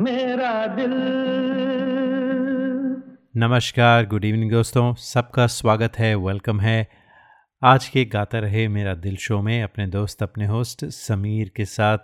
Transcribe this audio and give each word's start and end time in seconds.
मेरा 0.00 0.66
दिल। 0.66 0.94
नमस्कार 3.36 4.06
गुड 4.06 4.24
इवनिंग 4.24 4.50
दोस्तों। 4.50 4.94
सबका 4.94 5.46
स्वागत 5.46 5.98
है 5.98 6.14
वेलकम 6.14 6.60
है। 6.60 6.88
आज 7.64 7.88
के 7.88 8.04
गाता 8.04 8.38
रहे 8.38 8.68
मेरा 8.68 8.94
दिल 8.94 9.16
शो 9.16 9.42
में 9.42 9.62
अपने 9.62 9.86
दोस्त, 9.86 10.22
अपने 10.22 10.46
होस्ट 10.46 10.84
समीर 10.84 11.52
के 11.56 11.64
साथ। 11.64 11.98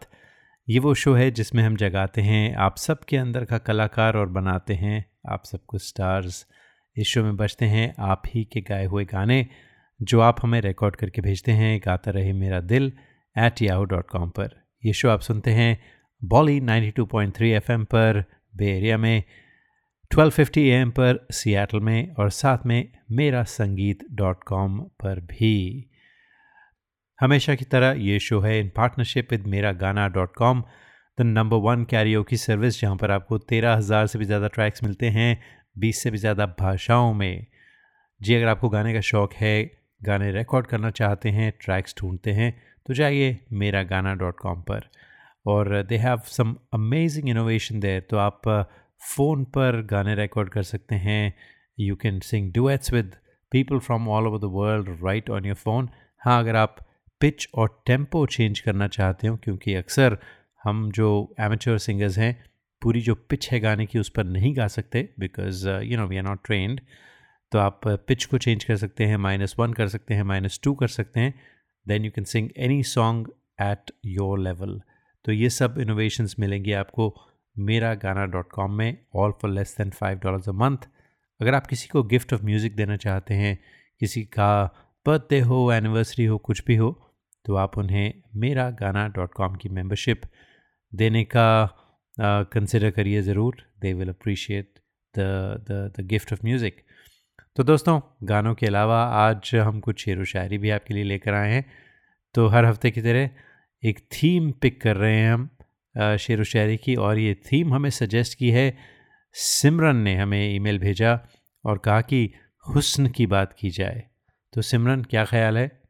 ये 0.69 0.79
वो 0.79 0.95
शो 0.95 1.15
है 1.15 1.31
जिसमें 1.31 1.63
हम 1.63 1.77
जगाते 1.77 2.21
हैं 2.21 2.55
आप 2.55 2.77
सब 2.77 2.99
के 2.99 3.17
अंदर 3.17 3.45
का 3.45 3.59
कलाकार 3.59 4.17
और 4.17 4.29
बनाते 4.29 4.75
हैं 4.75 5.07
आप 5.29 5.45
सबको 5.45 5.79
स्टार्स 5.79 6.47
इस 6.97 7.07
शो 7.07 7.23
में 7.23 7.37
बजते 7.37 7.65
हैं 7.65 7.95
आप 7.99 8.23
ही 8.35 8.45
के 8.45 8.61
गाए 8.61 8.85
हुए 8.85 9.05
गाने। 9.05 9.47
जो 10.01 10.21
आप 10.21 10.37
हमें 10.43 10.61
रिकॉर्ड 10.61 10.97
करके 10.97 11.23
भेजते 11.23 11.53
हैं, 11.53 11.79
गाता 11.87 12.11
रहे 12.11 12.33
मेरा 12.35 12.61
दिल 12.63 12.93
एट 13.37 13.63
याहू 13.63 13.85
डॉट 13.85 14.09
कॉम 14.09 14.31
पर। 14.31 14.51
यह 14.83 14.93
शो 14.93 15.09
आप 15.09 15.21
सुनते 15.21 15.51
हैं 15.51 15.79
बॉली 16.23 16.61
92.3 16.61 17.53
एफएम 17.55 17.85
पर 17.85 18.23
बे 18.55 18.67
एरिया 18.69 18.99
में 18.99 19.23
1250 20.11 20.69
एम 20.71 20.91
पर 20.91 21.27
सियाटल 21.33 21.81
में 21.81 22.15
और 22.15 22.31
साथ 22.31 22.67
में 22.67 22.89
मेरा 23.13 23.43
संगीत 23.45 24.05
डॉट 24.13 24.43
कॉम 24.45 24.79
पर 25.01 25.21
भी। 25.23 25.89
हमेशा 27.19 27.55
की 27.55 27.65
तरह 27.65 27.95
ये 28.01 28.19
शो 28.19 28.41
है 28.41 28.59
इन 28.61 28.69
partnership 28.77 29.33
with 29.33 29.47
Mera 29.47 29.73
Gana 29.75 30.07
dot 30.09 30.35
com 30.37 30.63
the 31.19 31.23
number 31.23 31.57
one 31.63 31.85
karaoke 32.23 32.37
service 32.37 32.81
जहाँ 32.81 32.97
पर 32.97 33.11
आपको 33.11 33.39
तेरह 33.41 33.75
हज़ार 33.75 34.07
से 34.07 34.19
भी 34.19 34.25
ज़्यादा 34.25 34.49
ट्रैक्स 34.49 34.83
मिलते 34.85 35.07
हैं, 35.09 35.41
बीस 35.79 36.03
से 36.03 36.11
भी 36.11 36.19
ज़्यादा 36.19 36.47
भाषाओं 36.61 37.13
में। 37.15 37.47
जी, 38.21 38.35
अगर 38.35 38.47
आपको 38.49 38.69
गाने 38.69 38.93
का 38.95 39.01
शौक़ 39.03 39.35
है 39.35 39.71
गाने 40.03 40.31
रिकॉर्ड 40.33 40.67
करना 40.67 40.91
चाहते 40.91 41.31
हैं 41.31 41.53
ट्रैक्स 41.61 41.95
ढूंढते 42.01 42.33
हैं 42.33 42.53
तो 42.87 42.95
जाइए 42.95 43.39
मेरा 43.53 43.83
गाना 43.83 44.15
डॉट 44.15 44.39
कॉम 44.41 44.63
पर। 44.63 44.89
और 45.47 45.83
they 45.83 45.97
have 45.97 46.21
some 46.27 46.55
amazing 46.75 47.29
innovation 47.29 47.81
there 47.81 48.01
तो 48.11 48.17
आप 48.17 48.49
फ़ोन 49.17 49.45
uh, 49.45 49.51
पर 49.51 49.83
गाने 49.91 50.15
रिकॉर्ड 50.15 50.49
कर 50.49 50.63
सकते 50.63 50.95
हैं। 50.95 51.35
You 51.81 51.97
can 51.97 52.21
sing 52.21 52.53
duets 52.53 52.93
with 52.93 53.17
people 53.53 53.79
from 53.79 54.09
all 54.09 54.27
over 54.27 54.39
the 54.39 54.51
world 54.53 54.89
right 55.05 55.31
on 55.31 55.45
your 55.45 55.55
phone 55.55 55.89
हाँ 56.19 56.39
अगर 56.41 56.57
आप 56.57 56.77
पिच 57.21 57.49
और 57.55 57.83
टेंपो 57.87 58.27
चेंज 58.27 58.61
करना 58.61 58.89
चाहते 58.89 59.27
हो 59.27 59.37
क्योंकि 59.37 59.75
अक्सर 59.75 60.19
हम 60.65 60.91
जो 60.91 61.35
एमेचर 61.41 61.79
सिंगर्स 61.79 62.19
हैं 62.19 62.45
पूरी 62.83 63.01
जो 63.01 63.15
पिच 63.15 63.51
है 63.53 63.61
गाने 63.61 63.87
की 63.87 63.99
उस 63.99 64.09
पर 64.09 64.25
नहीं 64.25 64.57
गा 64.57 64.67
सकते 64.69 65.09
because 65.19 65.69
you 65.69 65.99
know 65.99 66.07
we 66.07 66.17
are 66.17 66.23
not 66.23 66.41
trained 66.45 66.81
तो 67.53 67.59
आप 67.59 67.81
पिच 67.89 68.25
को 68.25 68.39
चेंज 68.39 68.65
कर 68.65 68.77
सकते 68.77 69.05
हैं 69.05 69.17
माइनस 69.17 69.55
वन 69.59 69.73
कर 69.73 69.89
सकते 69.89 70.15
हैं 70.15 70.23
माइनस 70.23 70.61
टू 70.63 70.75
कर 70.75 70.89
सकते 70.89 71.21
हैं 71.21 71.35
then 71.89 72.05
you 72.05 72.11
can 72.11 72.25
sing 72.25 72.51
any 72.57 72.83
song 72.83 73.29
at 73.61 73.91
your 74.05 74.39
level 74.39 74.81
तो 75.25 75.33
ये 75.33 75.51
सब 75.51 75.79
इनोवेशंस 75.79 76.37
मिलेंगी 76.39 76.73
आपको 76.73 77.15
मेरा 77.59 77.95
गाना 77.95 78.27
डॉट 78.27 78.51
कॉम 78.51 78.73
में 78.73 79.07
all 79.15 79.33
for 79.33 79.51
less 79.51 79.75
than 79.79 79.91
five 79.91 80.19
dollars 80.19 80.49
a 80.49 80.53
month 80.53 80.77
अगर 81.41 81.55
आप 81.55 81.67
किसी 81.67 81.89
को 81.89 82.03
गिफ्ट 82.03 82.33
ऑफ़ 82.33 82.45
म्यूज़िक 82.45 82.77
देना 82.77 82.97
चाहते 82.97 83.35
हैं 83.35 83.59
किसी 84.01 84.25
का 84.25 84.75
बर्थडे 85.07 85.41
हो 85.41 85.73
एनिवर्सरी 85.73 86.25
हो 86.25 86.39
कुछ 86.39 86.65
भी 86.65 86.77
हो 86.77 87.15
तो 87.45 87.55
आप 87.55 87.79
उन्हें 87.79 88.15
मेरा 88.37 88.71
गाना 88.71 89.09
डॉट 89.09 89.35
कॉम 89.35 89.55
की 89.55 89.69
मेम्बरशिप 89.69 90.23
देने 90.95 91.25
का 91.25 91.79
कंसिडर 92.21 92.91
uh, 92.91 92.97
करिए 92.97 93.23
ज़रूर। 93.23 93.57
They 93.81 93.95
will 93.95 94.09
appreciate 94.09 94.75
the 95.19 95.95
gift 96.01 96.33
of 96.33 96.41
music 96.45 96.86
तो 97.57 97.63
दोस्तों, 97.63 98.01
गानों 98.23 98.55
के 98.55 98.67
अलावा 98.67 99.03
आज 99.05 99.51
हम 99.55 99.81
कुछ 99.81 100.05
शेर 100.05 100.19
व 100.19 100.25
शायरी 100.25 100.59
भी 100.59 100.71
आपके 100.71 100.95
लिए 100.95 101.05
लेकर 101.05 101.35
आए 101.35 101.53
हैं। 101.53 101.65
तो 102.35 102.47
हर 102.47 102.65
हफ़्ते 102.65 102.91
की 102.91 103.03
तरह 103.03 103.31
एक 103.83 103.99
थीम 103.99 104.51
पिक 104.53 104.81
कर 104.81 104.97
रहे 104.97 105.17
हैं 105.17 105.33
हम 105.33 106.17
शेर 106.17 106.41
व 106.41 106.45
शायरी 106.45 106.77
की 106.77 106.95
और 106.95 107.19
ये 107.19 107.35
थीम 107.35 107.75
हमें 107.75 107.91
सजेस्ट 107.91 108.39
की 108.39 108.51
है। 108.51 108.77
सिमरन 109.33 109.97
ने 109.97 110.15
हमें 110.17 110.55
ईमेल 110.55 110.79
भेजा 110.79 111.21
और 111.65 111.79
कहा 111.79 112.01
कि 112.01 112.33
हुस्न 112.67 113.09
की 113.09 113.27
बात 113.27 113.57
की 113.59 113.71
जाए। 113.71 114.05
तो 114.53 114.63
सिमरन, 114.63 115.03
क्या 115.03 115.25
ख्याल 115.25 115.59
है? 115.59 115.83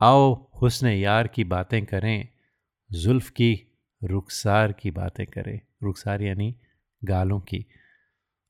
आओ 0.00 0.50
हुस्न 0.62 0.86
यार 0.86 1.28
की 1.28 1.44
बातें 1.44 1.84
करें, 1.86 2.28
जुल्फ़ 2.92 3.30
की, 3.30 3.78
रुखसार 4.04 4.72
की 4.72 4.90
बातें 4.90 5.26
करें। 5.26 5.60
रुखसार 5.82 6.22
यानी 6.22 6.54
गालों 7.04 7.40
की। 7.40 7.66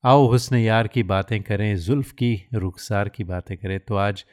आओ 0.05 0.27
हुस्न 0.27 0.55
यार 0.55 0.87
की 0.87 1.03
बातें 1.03 1.43
करें, 1.43 1.77
जुल्फ़ 1.77 2.13
की, 2.13 2.47
रुखसार 2.53 3.09
की 3.09 3.23
बातें 3.23 3.57
करें। 3.57 3.79
तो 3.79 3.95
आज 3.95 4.25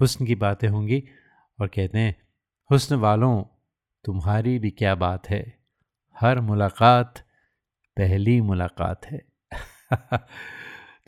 हुस्न 0.00 0.26
की 0.26 0.34
बातें 0.34 0.68
होंगी 0.68 1.04
और 1.60 1.66
कहते 1.66 1.98
हैं, 1.98 2.16
हुस्न 2.70 2.96
वालों, 2.96 3.44
तुम्हारी 4.04 4.58
भी 4.58 4.70
क्या 4.70 4.94
बात 4.94 5.30
है? 5.30 5.58
हर 6.20 6.40
मुलाकात 6.40 7.18
पहली 7.96 8.40
मुलाकात 8.40 9.06
है। 9.06 9.26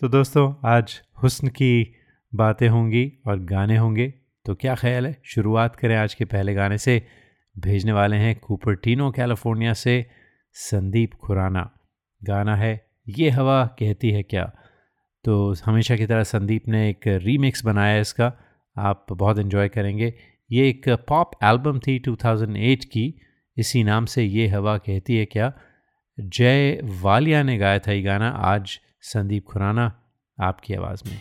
तो 0.01 0.09
दोस्तों, 0.09 0.55
आज 0.65 1.03
हुस्न 1.23 1.49
की 1.49 1.95
बातें 2.35 2.69
होंगी 2.69 3.13
और 3.27 3.39
गाने 3.39 3.77
होंगे। 3.77 4.15
तो 4.45 4.55
क्या 4.55 4.75
ख्याल 4.75 5.07
है? 5.07 5.21
शुरुआत 5.25 5.77
करें 5.77 5.97
आज 5.97 6.15
के 6.15 6.25
पहले 6.25 6.55
गाने 6.55 6.79
से। 6.79 7.07
भेजने 7.59 7.93
वाले 7.93 8.17
हैं 8.17 8.41
कूपरटीनो, 8.41 9.11
कैलिफ़ोर्निया 9.11 9.73
से 9.73 10.07
संदीप 10.53 11.15
खुराना। 11.15 11.79
गाना 12.23 12.57
है 12.57 12.90
ये 13.09 13.31
हवा 13.31 13.67
कहती 13.67 14.11
है 14.11 14.23
क्या? 14.23 14.53
तो 15.25 15.55
हमेशा 15.65 15.97
की 15.97 16.07
तरह 16.07 16.23
संदीप 16.23 16.69
ने 16.69 16.91
एक 16.91 17.01
रीमिक्स 17.07 17.65
बनाया 17.65 17.95
है 17.95 18.01
इसका। 18.01 18.33
आप 18.79 19.07
बहुत 19.13 19.39
इन्जॉय 19.39 19.69
करेंगे। 19.69 20.15
ये 20.53 20.69
एक 20.69 20.89
पॉप 20.89 21.31
एल्बम 21.45 21.79
थी 21.79 21.99
2008 21.99 22.85
की। 22.85 23.21
इसी 23.57 23.85
नाम 23.85 24.05
से 24.05 24.25
ये 24.25 24.47
हवा 24.47 24.79
कहती 24.79 25.17
है 25.17 25.25
क्या? 25.25 25.53
जय 26.21 26.81
वालिया 26.85 27.43
ने 27.43 27.59
गाया 27.59 27.79
था 27.79 27.93
ये 27.93 28.03
गाना। 28.03 28.29
आज 28.29 28.81
संदीप 29.01 29.45
खुराना 29.45 30.03
आपकी 30.41 30.75
आवाज़ 30.75 31.03
में। 31.09 31.21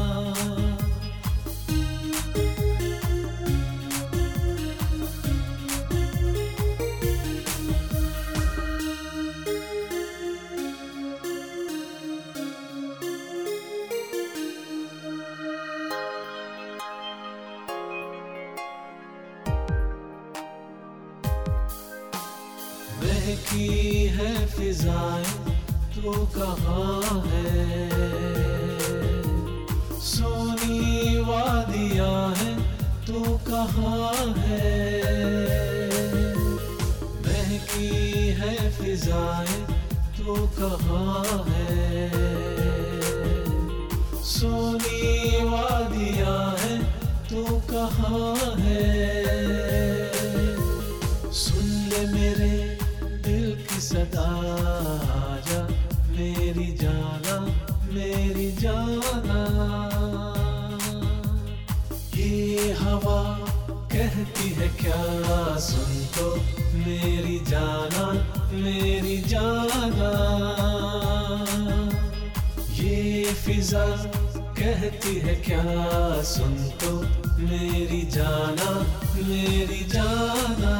कहती 75.11 75.27
है 75.27 75.35
क्या? 75.35 76.23
सुन 76.23 76.53
तो 76.81 76.91
मेरी 77.39 78.01
जाना 78.11 78.71
मेरी 79.15 79.83
जाना। 79.89 80.79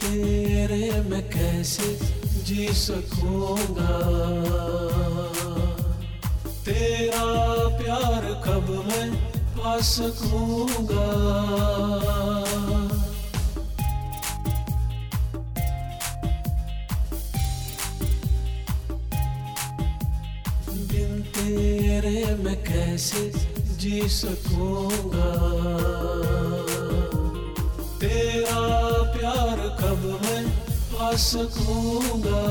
तेरे 0.00 1.00
मैं 1.00 1.22
कैसे 1.30 1.88
जी 2.44 2.66
सकूँगा? 2.74 3.98
तेरा 6.66 7.26
प्यार 7.78 8.26
कब 8.46 8.70
मैं 8.88 9.08
पा 9.54 9.78
सकूँगा? 9.80 11.06
कैसे 23.00 23.32
जी 23.80 24.00
सकूँगा। 24.08 25.28
तेरा 27.98 28.64
प्यार 29.12 29.60
कब 29.80 30.02
मैं 30.22 30.42
पा 30.92 31.08
सकूँगा? 31.16 32.42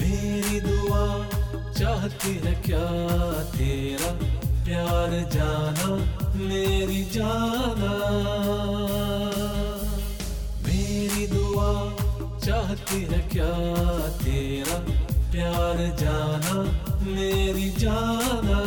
मेरी 0.00 0.60
दुआ 0.60 1.04
चाहती 1.78 2.34
है 2.34 2.54
क्या? 2.66 2.82
तेरा 3.54 4.10
प्यार 4.64 5.14
जाना, 5.34 5.94
मेरी 6.42 7.02
जाना। 7.14 7.94
मेरी 10.66 11.26
दुआ 11.26 11.70
चाहती 12.38 13.00
है 13.04 13.22
क्या? 13.28 13.52
तेरा 14.18 14.78
प्यार 15.30 15.86
जाना 16.00 16.85
मेरी 17.06 17.68
जाना। 17.78 18.60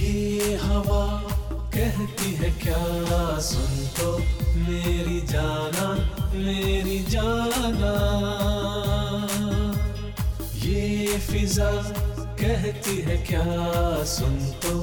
ये 0.00 0.54
हवा 0.56 1.04
कहती 1.74 2.32
है, 2.34 2.50
क्या 2.62 3.38
सुन 3.40 3.72
तो 3.98 4.16
मेरी 4.58 5.20
जाना 5.26 5.88
मेरी 6.34 6.98
जाना। 7.08 7.92
ये 10.64 11.18
फिजा 11.28 11.70
कहती 12.40 12.96
है, 13.00 13.16
क्या 13.26 14.04
सुन 14.06 14.36
तो 14.62 14.74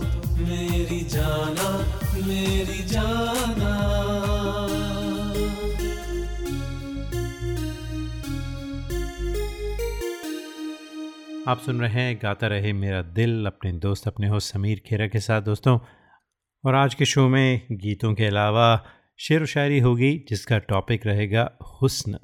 मेरी 0.42 1.01
जाना 1.10 1.69
मेरी 2.28 2.83
जाना। 2.88 3.74
आप 11.48 11.60
सुन 11.60 11.80
रहे 11.82 12.02
हैं, 12.02 12.20
गाता 12.24 12.48
रहे 12.48 12.72
मेरा 12.74 13.02
दिल, 13.02 13.46
अपने 13.46 13.72
दोस्त, 13.74 14.08
अपने 14.08 14.28
हो 14.28 14.40
समीर 14.40 14.82
खेरा 14.86 15.06
के 15.08 15.20
साथ 15.20 15.42
दोस्तों। 15.42 15.78
और 16.64 16.76
आज 16.76 16.96
के 16.96 17.06
शो 17.06 17.28
में 17.28 17.68
गीतों 17.74 18.14
के 18.14 18.26
अलावा 18.26 18.66
शेर 19.20 19.42
व 19.42 19.46
शायरी 19.46 19.80
होगी, 19.80 20.12
जिसका 20.30 20.58
टॉपिक 20.58 21.06
रहेगा 21.08 21.50
हुस्न। 21.82 22.20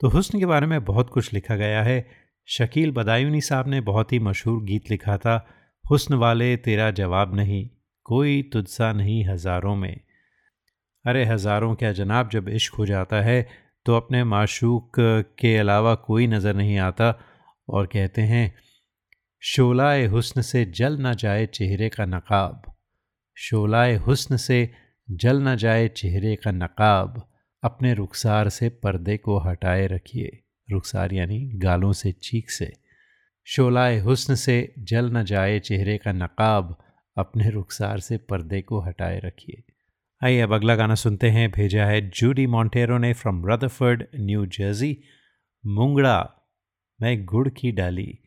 तो 0.00 0.08
हुस्न 0.08 0.38
के 0.38 0.46
बारे 0.46 0.66
में 0.66 0.84
बहुत 0.84 1.10
कुछ 1.10 1.32
लिखा 1.34 1.56
गया 1.56 1.82
है। 1.82 2.06
शकील 2.48 2.90
बदायूनी 2.90 3.40
साहब 3.40 3.68
ने 3.68 3.80
बहुत 3.80 4.12
ही 4.12 4.18
मशहूर 4.18 4.62
गीत 4.64 4.90
लिखा 4.90 5.16
था, 5.16 5.46
हुस्न 5.84 6.14
वाले 6.14 6.56
तेरा 6.58 6.90
जवाब 6.90 7.34
नहीं, 7.36 7.68
कोई 8.06 8.42
तुझसा 8.52 8.92
नहीं 8.92 9.24
हज़ारों 9.24 9.74
में। 9.76 10.00
अरे 11.04 11.24
हज़ारों 11.24 11.74
क्या 11.74 11.92
जनाब, 11.92 12.28
जब 12.28 12.48
इश्क 12.50 12.74
हो 12.74 12.86
जाता 12.86 13.22
है 13.22 13.40
तो 13.86 13.96
अपने 13.96 14.22
माशूक 14.26 15.00
के 15.38 15.56
अलावा 15.56 15.94
कोई 16.04 16.26
नज़र 16.26 16.54
नहीं 16.54 16.78
आता। 16.80 17.10
और 17.68 17.86
कहते 17.86 18.22
हैं, 18.22 18.54
शोलाए 19.40 20.06
हुस्न 20.06 20.42
से 20.42 20.64
जल 20.64 20.98
न 20.98 21.14
जाए 21.14 21.46
चेहरे 21.46 21.88
का 21.88 22.04
नकाब। 22.04 22.76
शोलाए 23.36 23.96
हुस्न 23.96 24.36
से 24.36 24.70
जल 25.10 25.42
न 25.42 25.56
जाए 25.56 25.88
चेहरे 25.88 26.36
का 26.36 26.50
नकाब। 26.50 27.28
अपने 27.64 27.94
रुखसार 27.94 28.48
से 28.48 28.68
पर्दे 28.68 29.16
को 29.16 29.38
हटाए 29.38 29.86
रखिए। 29.86 30.42
रुखसार 30.70 31.12
यानी 31.12 31.50
गालों 31.54 31.92
से, 31.92 32.12
चीख 32.12 32.50
से। 32.50 32.72
शोलाए 33.44 33.98
हुस्न 33.98 34.34
से 34.34 34.74
जल 34.78 35.10
न 35.10 35.24
जाए 35.24 35.58
चेहरे 35.58 35.98
का 35.98 36.12
नकाब। 36.12 36.84
अपने 37.16 37.50
रुखसार 37.50 38.00
से 38.00 38.16
पर्दे 38.16 38.62
को 38.62 38.80
हटाए 38.80 39.20
रखिए। 39.20 39.62
आइए 40.24 40.40
अब 40.40 40.54
अगला 40.54 40.74
गाना 40.76 40.94
सुनते 40.94 41.30
हैं। 41.30 41.50
भेजा 41.50 41.86
है 41.86 42.10
जूडी 42.10 42.46
मॉन्टेरो 42.46 42.98
ने 42.98 43.12
फ्रॉम 43.12 43.46
रदरफर्ड 43.46 44.04
न्यू 44.16 44.46
जर्सी 44.46 44.98
मुंगड़ा। 45.66 46.34
मैं 47.00 47.24
गुड़ 47.24 47.48
की 47.48 47.70
डाली। 47.72 48.18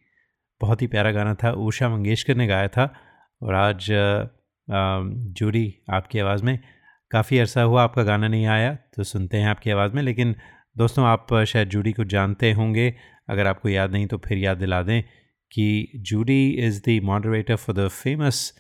बहुत 0.62 0.82
ही 0.82 0.88
प्यारा 0.88 1.12
गाना 1.12 1.34
था। 1.36 1.52
उषा 1.68 1.90
मंगेशकर 1.90 2.36
ने 2.36 2.48
गाया 2.48 2.68
था 2.68 2.94
और 3.42 3.56
आज 3.56 3.88
जूडी 5.38 5.74
आपकी 5.90 6.20
आवाज़ 6.20 6.44
में। 6.44 6.58
काफ़ी 7.12 7.40
अरसा 7.40 7.62
हुआ, 7.62 7.84
आपका 7.84 8.04
गाना 8.04 8.28
नहीं 8.28 8.46
आया 8.48 8.74
तो 8.96 9.04
सुनते 9.04 9.38
हैं 9.38 9.48
आपकी 9.48 9.70
आवाज़ 9.72 9.94
में। 9.94 10.02
लेकिन 10.04 10.36
दोस्तों, 10.78 11.06
आप 11.06 11.34
शायद 11.48 11.70
जूडी 11.70 11.94
को 11.94 12.04
जानते 12.04 12.52
होंगे। 12.52 12.94
अगर 13.30 13.48
आपको 13.48 13.70
याद 13.70 13.92
नहीं 13.92 14.08
तो 14.08 14.18
फिर 14.18 14.38
याद 14.38 14.58
दिला 14.58 14.82
दें 14.82 15.02
कि 15.52 15.92
Judy 16.10 16.50
is 16.66 16.82
the 16.90 17.00
moderator 17.04 17.56
for 17.56 17.76
the 17.76 17.88
famous 17.88 18.52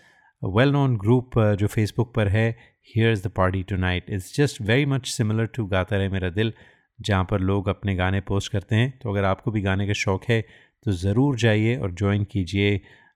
well 0.41 0.69
known 0.69 0.97
group 0.97 1.39
जो 1.59 1.67
फेसबुक 1.67 2.13
पर 2.15 2.27
है 2.27 2.49
here 2.95 3.11
is 3.11 3.27
the 3.27 3.31
party 3.31 3.63
tonight 3.75 4.09
it's 4.09 4.35
just 4.37 4.61
very 4.61 4.85
much 4.85 5.07
similar 5.07 5.45
to 5.45 5.65
Gata 5.65 5.97
Rahe 5.97 6.09
Mera 6.09 6.29
दिल। 6.29 6.53
जहाँ 7.01 7.23
पर 7.25 7.39
लोग 7.41 7.67
अपने 7.69 7.95
गाने 7.95 8.21
पोस्ट 8.21 8.51
करते 8.51 8.75
हैं। 8.75 8.91
तो 8.99 9.11
अगर 9.11 9.23
आपको 9.25 9.51
भी 9.51 9.61
गाने 9.61 9.87
का 9.87 9.93
शौक़ 9.95 10.25
है 10.29 10.41
तो 10.85 10.91
ज़रूर 10.93 11.37
जाइए 11.39 11.75
और 11.77 11.91
ज्वाइन 11.93 12.23
कीजिए 12.31 12.69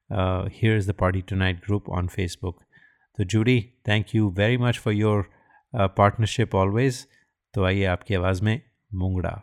here 0.10 0.78
is 0.78 0.92
the 0.92 0.96
party 0.96 1.22
tonight 1.36 1.60
group 1.66 1.90
on 1.90 2.08
Facebook 2.08 2.60
तो 3.18 3.24
Judy 3.26 3.60
thank 3.88 4.16
you 4.16 4.30
very 4.38 4.58
much 4.60 4.80
for 4.80 4.94
your 4.94 5.30
partnership 5.74 6.56
always 6.56 7.06
तो 7.54 7.64
आइए 7.66 7.84
आपकी 7.88 8.16
आवाज़ 8.16 8.44
में 8.44 8.60
मुंगड़ा। 8.92 9.42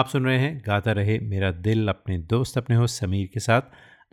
आप 0.00 0.08
सुन 0.08 0.24
रहे 0.24 0.38
हैं 0.38 0.62
गाता 0.66 0.92
रहे 0.92 1.18
मेरा 1.18 1.50
दिल 1.52 1.88
अपने 1.88 2.16
दोस्त 2.18 2.58
अपने 2.58 2.76
होस्ट 2.76 3.00
समीर 3.00 3.26
के 3.34 3.40
साथ। 3.40 3.60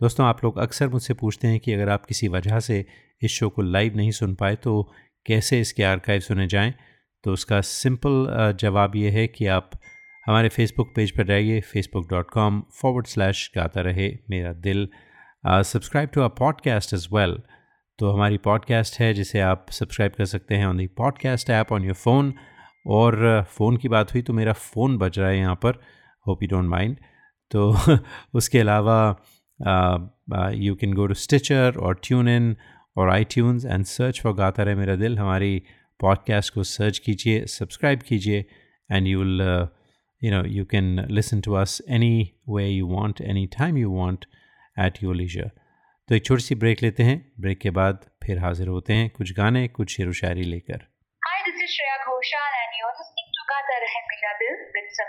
दोस्तों, 0.00 0.26
आप 0.26 0.42
लोग 0.44 0.58
अक्सर 0.58 0.88
मुझसे 0.88 1.14
पूछते 1.14 1.48
हैं 1.48 1.60
कि 1.60 1.72
अगर 1.72 1.88
आप 1.88 2.04
किसी 2.06 2.28
वजह 2.28 2.58
से 2.60 2.84
इस 3.22 3.30
शो 3.30 3.48
को 3.48 3.62
लाइव 3.62 3.96
नहीं 3.96 4.10
सुन 4.10 4.34
पाए 4.34 4.56
तो 4.56 4.82
कैसे 5.26 5.60
इसके 5.60 5.82
आर्काइव 5.82 6.20
सुने 6.20 6.46
जाएँ? 6.46 6.74
तो 7.24 7.32
उसका 7.32 7.60
सिंपल 7.60 8.56
जवाब 8.60 8.96
ये 8.96 9.10
है 9.10 9.26
कि 9.28 9.46
आप 9.46 9.70
हमारे 10.26 10.48
फेसबुक 10.48 10.92
पेज 10.96 11.10
पर 11.10 11.26
जाइए 11.26 11.60
Facebook 11.60 12.10
dot 12.10 12.30
com 12.30 12.62
forward 12.82 13.06
slash 13.06 13.50
Gata 13.56 13.80
Rahe 13.80 14.12
Mera 14.30 14.52
Dil. 14.68 14.88
Subscribe 15.46 16.10
to 16.14 16.22
a 16.22 16.28
podcast 16.38 16.94
as 16.94 17.08
well 17.12 17.36
तो 17.98 18.12
हमारी 18.12 18.38
पॉडकास्ट 18.38 19.00
है, 19.00 19.12
जिसे 19.14 19.40
आप 19.40 19.66
सब्सक्राइब 19.70 20.12
कर 20.18 20.24
सकते 20.26 20.54
हैं 20.54 20.66
on 20.66 20.76
the 20.76 20.86
podcast 20.98 21.50
app 21.50 21.72
on 21.72 21.84
your 21.84 21.94
phone 21.94 22.34
और 22.88 23.44
फ़ोन 23.48 23.76
की 23.76 23.88
बात 23.88 24.12
हुई 24.14 24.22
तो 24.22 24.32
मेरा 24.32 24.52
फ़ोन 24.52 24.98
बज 24.98 25.18
रहा 25.18 25.28
है 25.28 25.38
यहाँ 25.38 25.54
पर। 25.54 25.80
होप 26.26 26.42
यू 26.42 26.48
डोंट 26.48 26.68
माइंड 26.70 26.96
तो 27.50 27.74
उसके 28.34 28.58
अलावा 28.58 28.98
you 30.54 30.74
can 30.74 30.92
go 30.94 31.06
to 31.06 31.14
Stitcher 31.14 31.76
और 31.78 32.00
ट्यून 32.04 32.28
इन 32.28 32.56
और 32.96 33.10
iTunes 33.24 33.64
and 33.64 33.84
search 33.84 34.20
for 34.20 34.34
Gata 34.34 34.62
Rahe 34.62 34.74
Mera 34.74 34.96
दिल। 34.96 35.18
हमारी 35.18 35.62
पॉडकास्ट 36.00 36.54
को 36.54 36.62
सर्च 36.62 36.98
कीजिए 36.98 37.46
सब्सक्राइब 37.46 38.02
कीजिए 38.02 38.44
and 38.92 39.06
you 39.06 39.18
will 39.18 39.68
you 40.22 40.64
can 40.66 40.86
listen 41.16 41.40
to 41.40 41.52
us 41.54 41.72
any 41.96 42.14
way 42.48 42.64
you 42.68 42.86
want, 42.92 43.20
any 43.32 43.42
time 43.48 43.76
you 43.76 43.90
want 43.90 44.24
at 44.76 44.96
your 45.02 45.14
leisure. 45.18 45.48
तो 46.08 46.14
एक 46.14 46.24
छोटी 46.24 46.42
सी 46.42 46.54
break 46.54 46.82
लेते 46.82 47.02
हैं। 47.02 47.32
ब्रेक 47.40 47.58
के 47.58 47.70
बाद 47.70 47.98
फिर 48.24 48.38
हाजिर 48.38 48.68
होते 48.68 48.92
हैं 48.92 49.10
कुछ 49.10 49.32
गाने, 49.32 49.68
कुछ 49.68 49.96
शेर 49.96 50.08
व 50.08 50.12
शायरी 50.12 50.42
लेकर। 50.42 50.82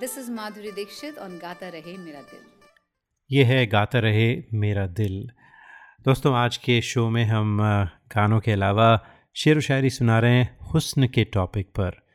This 0.00 0.18
is 0.18 0.30
Madhuri 0.30 0.72
Dixit 0.72 1.14
on 1.14 1.30
Gata 1.30 1.66
Rahe 1.70 1.96
Mera 1.96 2.22
Dil. 2.22 2.46
ये 3.30 3.44
है 3.44 3.66
गाता 3.66 3.98
रहे 3.98 4.42
मेरा 4.54 4.86
दिल। 4.86 5.30
दोस्तों, 6.04 6.34
आज 6.34 6.56
के 6.56 6.80
शो 6.80 7.10
में 7.10 7.24
हम 7.24 7.58
गानों 8.16 8.40
के 8.40 8.52
अलावा 8.52 9.06
शेर 9.36 9.58
व 9.58 9.60
शायरी 9.60 9.90
सुना 9.90 10.18
रहे 10.18 10.34
हैं 10.34 10.58
हुस्न 10.74 11.06
के 11.06 11.24
टॉपिक 11.24 11.66
पर। 11.66 12.06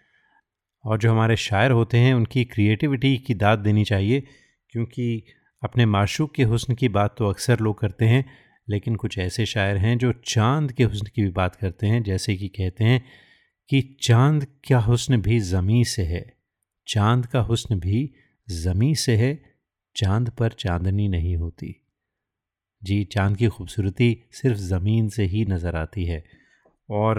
और 0.84 0.98
जो 0.98 1.12
हमारे 1.12 1.36
शायर 1.36 1.72
होते 1.72 1.98
हैं, 1.98 2.14
उनकी 2.14 2.46
क्रिएटिविटी 2.46 3.18
की 3.18 3.34
दाद 3.34 3.60
देनी 3.60 3.86
चाहिए, 3.86 4.24
क्योंकि 4.70 5.26
अपने 5.64 5.86
माशूक 5.86 6.36
के 6.36 6.44
हुस्न 6.44 6.76
की 6.76 6.90
बात 6.90 7.16
तो 7.18 7.30
अक्सर 7.30 7.60
लोग 7.60 7.80
करते 7.80 8.06
हैं, 8.06 8.26
लेकिन 8.70 8.96
कुछ 8.96 9.18
ऐसे 9.18 9.46
शायर 9.46 9.78
हैं 9.78 9.98
जो 9.98 10.12
चाँद 10.12 10.72
के 10.72 10.84
हुस्न 10.84 11.08
की 11.16 11.22
भी 11.22 11.30
बात 11.30 11.56
करते 11.56 11.88
हैं, 11.88 12.04
जैसे 12.04 12.36
कि 12.36 12.48
कहते 12.48 12.84
हैं 12.84 13.06
कि 13.70 13.98
चाँद 14.02 14.44
का 14.44 14.80
हुस्न 14.80 15.22
भी 15.22 15.40
ज़मी 15.40 15.86
से 15.86 16.04
है। 16.04 16.35
चाँद 16.88 17.26
का 17.26 17.40
हुस्न 17.40 17.80
भी 17.80 18.14
ज़मी 18.50 18.96
से 18.96 19.16
है, 19.16 19.42
चाँद 19.96 20.30
पर 20.30 20.52
चांदनी 20.52 21.08
नहीं 21.08 21.36
होती। 21.36 21.82
जी, 22.84 23.04
चाँद 23.04 23.38
की 23.38 23.48
खूबसूरती 23.48 24.24
सिर्फ़ 24.32 24.58
ज़मीन 24.58 25.10
से 25.10 25.24
ही 25.24 25.46
नज़र 25.46 25.76
आती 25.76 26.06
है। 26.06 26.26
और 26.90 27.18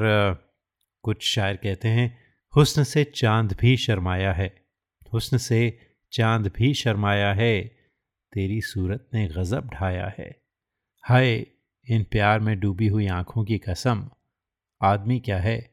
कुछ 1.03 1.35
शायर 1.35 1.57
कहते 1.57 1.89
हैं, 1.89 2.19
हुस्न 2.57 2.85
से 2.85 3.05
चाँद 3.05 3.57
भी 3.61 3.77
शर्माया 3.77 4.33
है, 4.33 4.65
हुस्न 5.13 5.39
से 5.39 5.79
चाँद 6.13 6.53
भी 6.57 6.75
शर्माया 6.75 7.33
है, 7.33 7.63
तेरी 8.33 8.61
सूरत 8.61 9.09
ने 9.15 9.29
गज़ब 9.29 9.71
ढाया 9.75 10.15
है। 10.19 10.43
हाय, 11.03 11.47
इन 11.89 12.05
प्यार 12.05 12.41
में 12.41 12.61
डूबी 12.61 12.87
हुई 12.87 13.07
आँखों 13.07 13.45
की 13.45 13.59
कसम, 13.59 14.11
आदमी 14.83 15.21
क्या 15.21 15.39
है, 15.39 15.71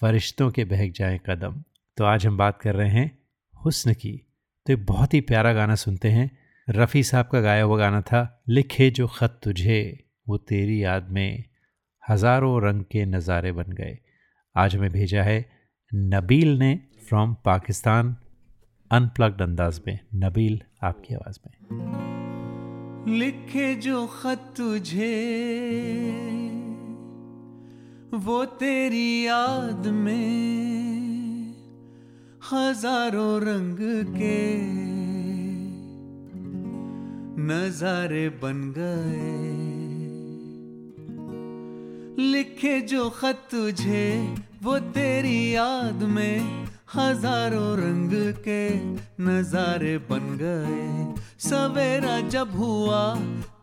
फरिश्तों 0.00 0.50
के 0.50 0.64
बहक 0.64 0.92
जाएँ 0.92 1.18
कदम। 1.26 1.64
तो 1.96 2.04
आज 2.04 2.26
हम 2.26 2.36
बात 2.36 2.60
कर 2.60 2.74
रहे 2.74 2.90
हैं 2.90 3.15
हुस्न 3.66 3.92
की। 3.92 4.26
तो 4.66 4.72
एक 4.72 4.86
बहुत 4.86 5.14
ही 5.14 5.20
प्यारा 5.20 5.52
गाना 5.52 5.74
सुनते 5.74 6.08
हैं। 6.08 6.38
रफ़ी 6.70 7.02
साहब 7.02 7.26
का 7.26 7.40
गाया 7.40 7.62
हुआ 7.62 7.78
गाना 7.78 8.00
था, 8.00 8.42
लिखे 8.48 8.90
जो 8.90 9.06
ख़त 9.06 9.40
तुझे, 9.42 10.04
वो 10.28 10.38
तेरी 10.38 10.84
याद 10.84 11.08
में 11.10 11.44
हज़ारों 12.08 12.62
रंग 12.62 12.82
के 12.82 13.04
नज़ारे 13.06 13.52
बन 13.52 13.72
गए। 13.72 13.98
आज 14.56 14.76
हमें 14.76 14.90
भेजा 14.90 15.22
है 15.22 15.50
नबील 15.94 16.58
ने 16.58 16.80
फ्रॉम 17.08 17.34
पाकिस्तान, 17.44 18.16
अनप्लग्ड 18.90 19.42
अंदाज 19.42 19.80
में। 19.86 19.98
नबील, 20.14 20.62
आपकी 20.82 21.14
आवाज़ 21.14 21.38
में। 21.46 21.52
लिखे 23.18 23.74
जो 23.74 24.06
खत 24.06 24.54
तुझे, 24.56 25.14
वो 28.14 28.44
तेरी 28.44 29.26
याद 29.26 29.86
में 29.86 30.75
हज़ारों 32.52 33.40
रंग 33.42 33.78
के 34.16 34.42
नजारे 37.42 38.28
बन 38.28 38.60
गए। 38.78 39.32
लिखे 42.22 42.80
जो 42.80 43.08
खत 43.10 43.42
तुझे, 43.50 44.34
वो 44.62 44.78
तेरी 44.78 45.54
याद 45.54 46.02
में 46.02 46.66
हज़ारों 46.94 47.76
रंग 47.78 48.10
के 48.48 48.62
नजारे 49.22 49.98
बन 49.98 50.38
गए। 50.42 51.14
सवेरा 51.48 52.20
जब 52.28 52.50
हुआ 52.56 53.14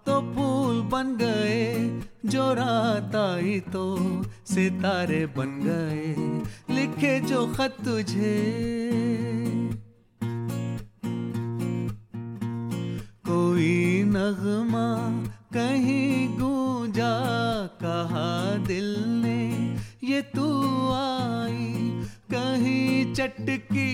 तो 0.05 0.19
फूल 0.33 0.81
बन 0.91 1.15
गए, 1.15 2.01
जो 2.25 2.53
रात 2.53 3.15
आई 3.15 3.59
तो 3.73 3.83
सितारे 4.45 5.25
बन 5.37 5.59
गए, 5.63 6.75
लिखे 6.75 7.19
जो 7.19 7.45
खत 7.47 7.77
तुझे। 7.85 8.35
कोई 13.27 14.03
नगमा 14.07 14.89
कहीं 15.53 16.27
गूंजा, 16.39 17.13
कहा 17.83 18.29
दिल 18.67 18.93
ने, 19.23 19.41
ये 20.03 20.21
तू 20.35 20.47
आई, 20.91 21.91
कहीं 22.33 23.13
चटकी 23.13 23.91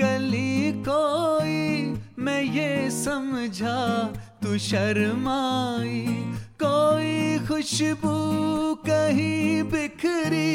कली 0.00 0.72
कोई, 0.88 1.56
मैं 2.18 2.42
ये 2.42 2.90
समझा 2.90 3.78
तू 4.42 4.56
शर्माई 4.58 6.00
कोई 6.62 7.38
खुशबू 7.46 8.14
कहीं 8.86 9.62
बिखरी 9.72 10.54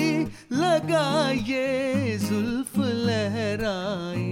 लगा 0.52 1.10
ये 1.50 2.18
जुल्फ 2.18 2.78
लहराई। 3.08 4.32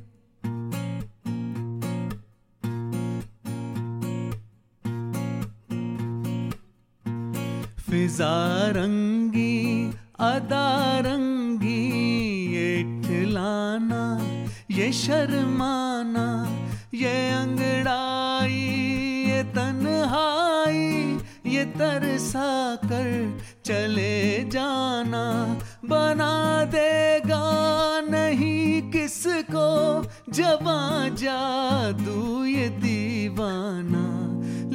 फिजा 7.91 8.35
रंगी, 8.71 9.91
अदा 10.19 10.99
रंगी, 10.99 11.81
ये 12.55 13.01
ठिलाना 13.03 14.03
ये 14.71 14.91
शर्माना, 14.91 16.23
ये 16.93 17.11
अंगड़ाई, 17.31 18.61
ये 19.27 19.43
तन्हाई, 19.43 20.87
ये 21.45 21.65
तरसा 21.75 22.75
कर 22.85 23.11
चले 23.65 24.49
जाना, 24.49 25.25
बना 25.85 26.33
देगा 26.71 27.43
नहीं 28.09 28.81
किसको 28.91 29.69
जवा 30.31 30.81
जादू 31.19 32.45
ये 32.45 32.69
दीवाना। 32.79 34.20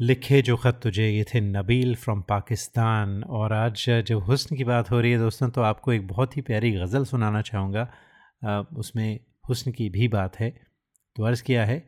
लिखे 0.00 0.40
जो 0.42 0.56
ख़त 0.56 0.80
तुझे, 0.82 1.08
ये 1.08 1.24
थे 1.24 1.40
नबील 1.40 1.94
फ्रॉम 1.94 2.20
पाकिस्तान। 2.22 3.22
और 3.24 3.52
आज 3.52 3.84
जब 4.06 4.22
हुस्न 4.22 4.56
की 4.56 4.64
बात 4.64 4.90
हो 4.90 5.00
रही 5.00 5.12
है 5.12 5.18
दोस्तों 5.18 5.48
तो 5.50 5.60
आपको 5.60 5.92
एक 5.92 6.06
बहुत 6.08 6.36
ही 6.36 6.42
प्यारी 6.42 6.70
गज़ल 6.72 7.04
सुनाना 7.04 7.40
चाहूँगा। 7.42 7.88
उसमें 8.76 9.20
हुस्न 9.48 9.72
की 9.72 9.88
भी 9.90 10.08
बात 10.08 10.38
है। 10.40 10.50
तो 11.16 11.22
अर्ज़ 11.22 11.42
किया 11.42 11.64
है, 11.64 11.78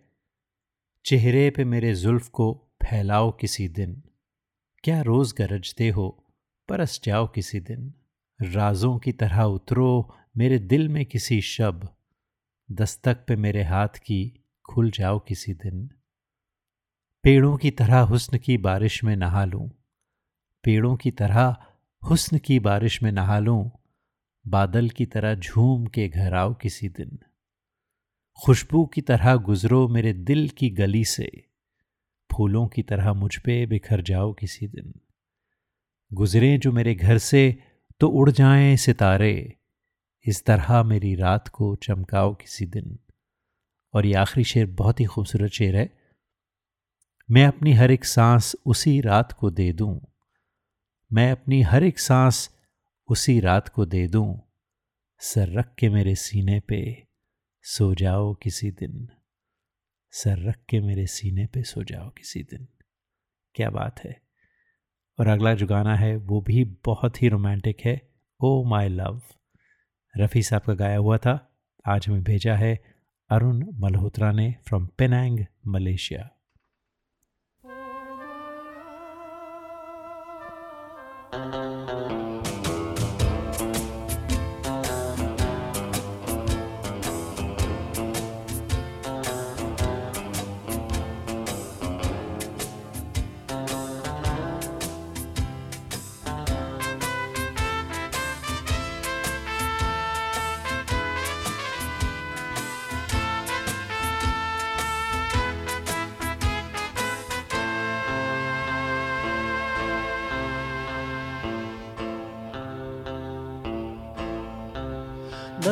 चेहरे 1.05 1.51
पे 1.51 1.65
मेरे 1.65 1.95
जुल्फ़ 1.95 2.31
को 2.31 2.49
फैलाओ 2.83 3.31
किसी 3.33 3.69
दिन। 3.69 4.03
क्या 4.85 5.01
रोज़ 5.03 5.35
गरजते 5.39 5.89
हो, 5.89 6.09
परस 6.69 7.01
जाओ 7.05 7.27
किसी 7.29 7.61
दिन। 7.61 7.93
राजों 8.41 8.99
की 8.99 9.13
तरह 9.13 9.43
उतरो 9.43 10.15
मेरे 10.37 10.59
दिल 10.59 10.89
में 10.89 11.05
किसी 11.07 11.41
शब। 11.41 11.89
दस्तक 12.69 13.25
पे 13.29 13.37
मेरे 13.37 13.63
हाथ 13.65 14.03
की 14.03 14.21
खुल 14.65 14.91
जाओ 14.91 15.19
किसी 15.19 15.55
दिन। 15.55 15.89
पेड़ों 17.25 17.57
की 17.57 17.71
तरह 17.71 17.99
हुस्न 18.01 18.39
की 18.39 18.59
बारिश 18.59 19.05
में 19.05 19.17
नहा 19.17 19.45
लूँ। 19.45 19.71
पेड़ों 20.65 20.97
की 20.97 21.11
तरह 21.11 21.57
हुस्न 22.11 22.39
की 22.39 22.59
बारिश 22.59 23.03
में 23.03 23.13
नहा 23.13 23.39
लूँ। 23.39 23.71
बादल 24.47 24.89
की 24.89 25.07
तरह 25.07 25.35
झूम 25.35 25.87
के 25.87 26.09
घर 26.09 26.35
आओ 26.35 26.55
किसी 26.55 26.89
दिन। 26.89 27.19
खुशबू 28.45 28.87
की 28.87 29.01
तरह 29.01 29.37
गुजरो 29.37 29.89
मेरे 29.89 30.13
दिल 30.13 30.49
की 30.49 30.71
गली 30.71 31.05
से। 31.05 31.47
फूलों 32.33 32.69
की 32.69 32.83
तरह 32.83 33.13
मुझ 33.13 33.37
पे 33.37 33.67
बिखर 33.67 34.01
जाओ 34.01 34.33
किसी 34.33 34.69
दिन। 34.69 34.95
गुजरे 36.13 36.59
जो 36.59 36.73
मेरे 36.73 36.95
घर 36.95 37.19
से 37.19 37.59
तो 38.01 38.09
उड़ 38.09 38.31
जाएँ 38.31 38.77
सितारे। 38.77 39.57
इस 40.27 40.45
तरह 40.45 40.83
मेरी 40.83 41.15
रात 41.15 41.49
को 41.49 41.77
चमकाओ 41.77 42.35
किसी 42.35 42.67
दिन। 42.67 42.99
और 43.95 44.07
ये 44.07 44.15
आखिरी 44.15 44.45
शेर 44.45 44.67
बहुत 44.67 45.01
ही 45.01 45.05
खूबसूरत 45.05 45.51
शेर 45.51 45.77
है। 45.77 45.98
मैं 47.31 47.47
अपनी 47.47 47.73
हर 47.73 47.91
एक 47.91 48.05
सांस 48.05 48.57
उसी 48.67 49.01
रात 49.01 49.33
को 49.33 49.51
दे 49.51 49.73
दूँ। 49.73 50.01
मैं 51.13 51.33
अपनी 51.33 51.63
हर 51.63 51.85
एक 51.85 51.99
सांस 51.99 52.51
उसी 53.09 53.41
रात 53.41 53.69
को 53.69 53.87
दे 53.87 54.09
दूँ। 54.09 54.41
सर 55.19 55.49
रख 55.49 55.75
के 55.75 55.89
मेरे 55.89 56.15
सीने 56.15 56.61
पे 56.61 57.07
सो 57.63 57.95
जाओ 57.95 58.35
किसी 58.35 58.71
दिन। 58.71 59.09
सर 60.11 60.39
रख 60.39 60.57
के 60.69 60.81
मेरे 60.81 61.07
सीने 61.07 61.47
पे 61.47 61.63
सो 61.63 61.85
जाओ 61.85 62.11
किसी 62.11 62.43
दिन। 62.43 62.69
क्या 63.55 63.71
बात 63.71 64.01
है। 64.05 64.23
और 65.21 65.27
अगला 65.27 65.55
जो 65.55 65.67
गाना 65.67 65.97
है, 65.97 66.17
वो 66.17 66.41
भी 66.41 66.65
बहुत 66.65 67.23
ही 67.23 67.29
रोमांटिक 67.29 67.77
है। 67.85 68.09
ओ 68.41 68.65
माई 68.65 68.89
लव। 68.89 69.23
रफ़ी 70.17 70.43
साहब 70.43 70.63
का 70.63 70.75
गाया 70.75 70.97
हुआ 70.97 71.19
था। 71.19 71.61
आज 71.87 72.09
हमें 72.09 72.23
भेजा 72.23 72.55
है 72.57 72.85
अरुण 73.31 73.67
मल्होत्रा 73.75 74.33
ने 74.33 74.55
from 74.67 74.87
Penang 74.87 75.41
Malaysia 75.67 76.35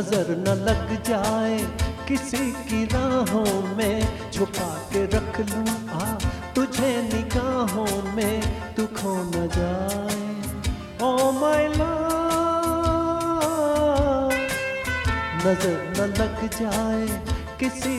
नज़र 0.06 0.28
न 0.38 0.52
लग 0.62 0.90
जाए, 1.02 1.56
किसी 2.08 2.50
की 2.68 2.84
राहों 2.84 3.76
में 3.76 4.30
छुपा 4.32 4.68
के 4.92 5.04
रख 5.04 5.40
लू। 5.40 5.62
आ, 5.92 6.04
तुझे 6.54 6.90
निगाहों 7.02 8.02
में 8.14 8.40
तू 8.74 8.86
खो 8.96 9.14
न 9.24 9.48
जाए। 9.56 10.20
ओ 11.02 11.32
माय 11.32 11.68
नज़र 15.42 15.76
न 15.98 16.08
लग 16.20 16.38
जाए, 16.60 17.06
किसी 17.60 17.98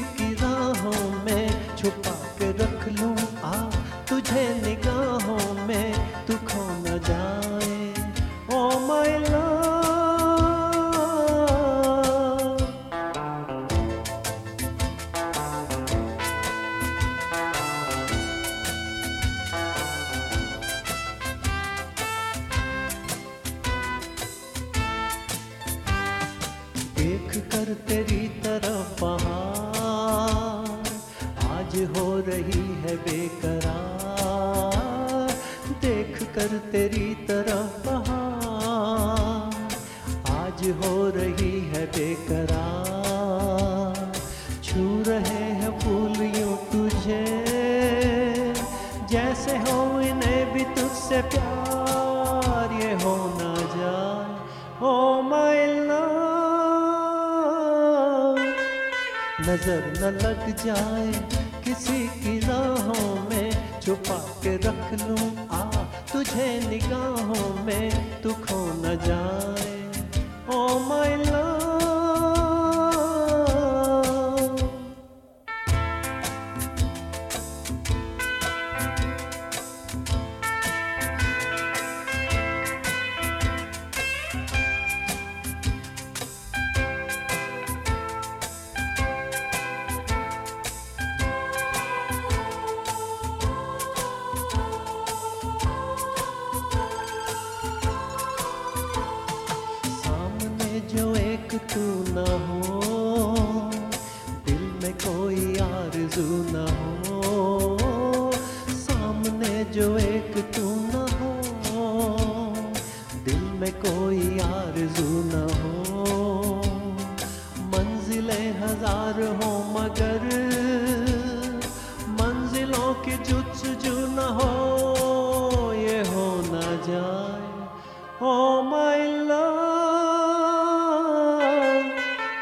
कर 27.57 27.73
तेरी 27.87 28.26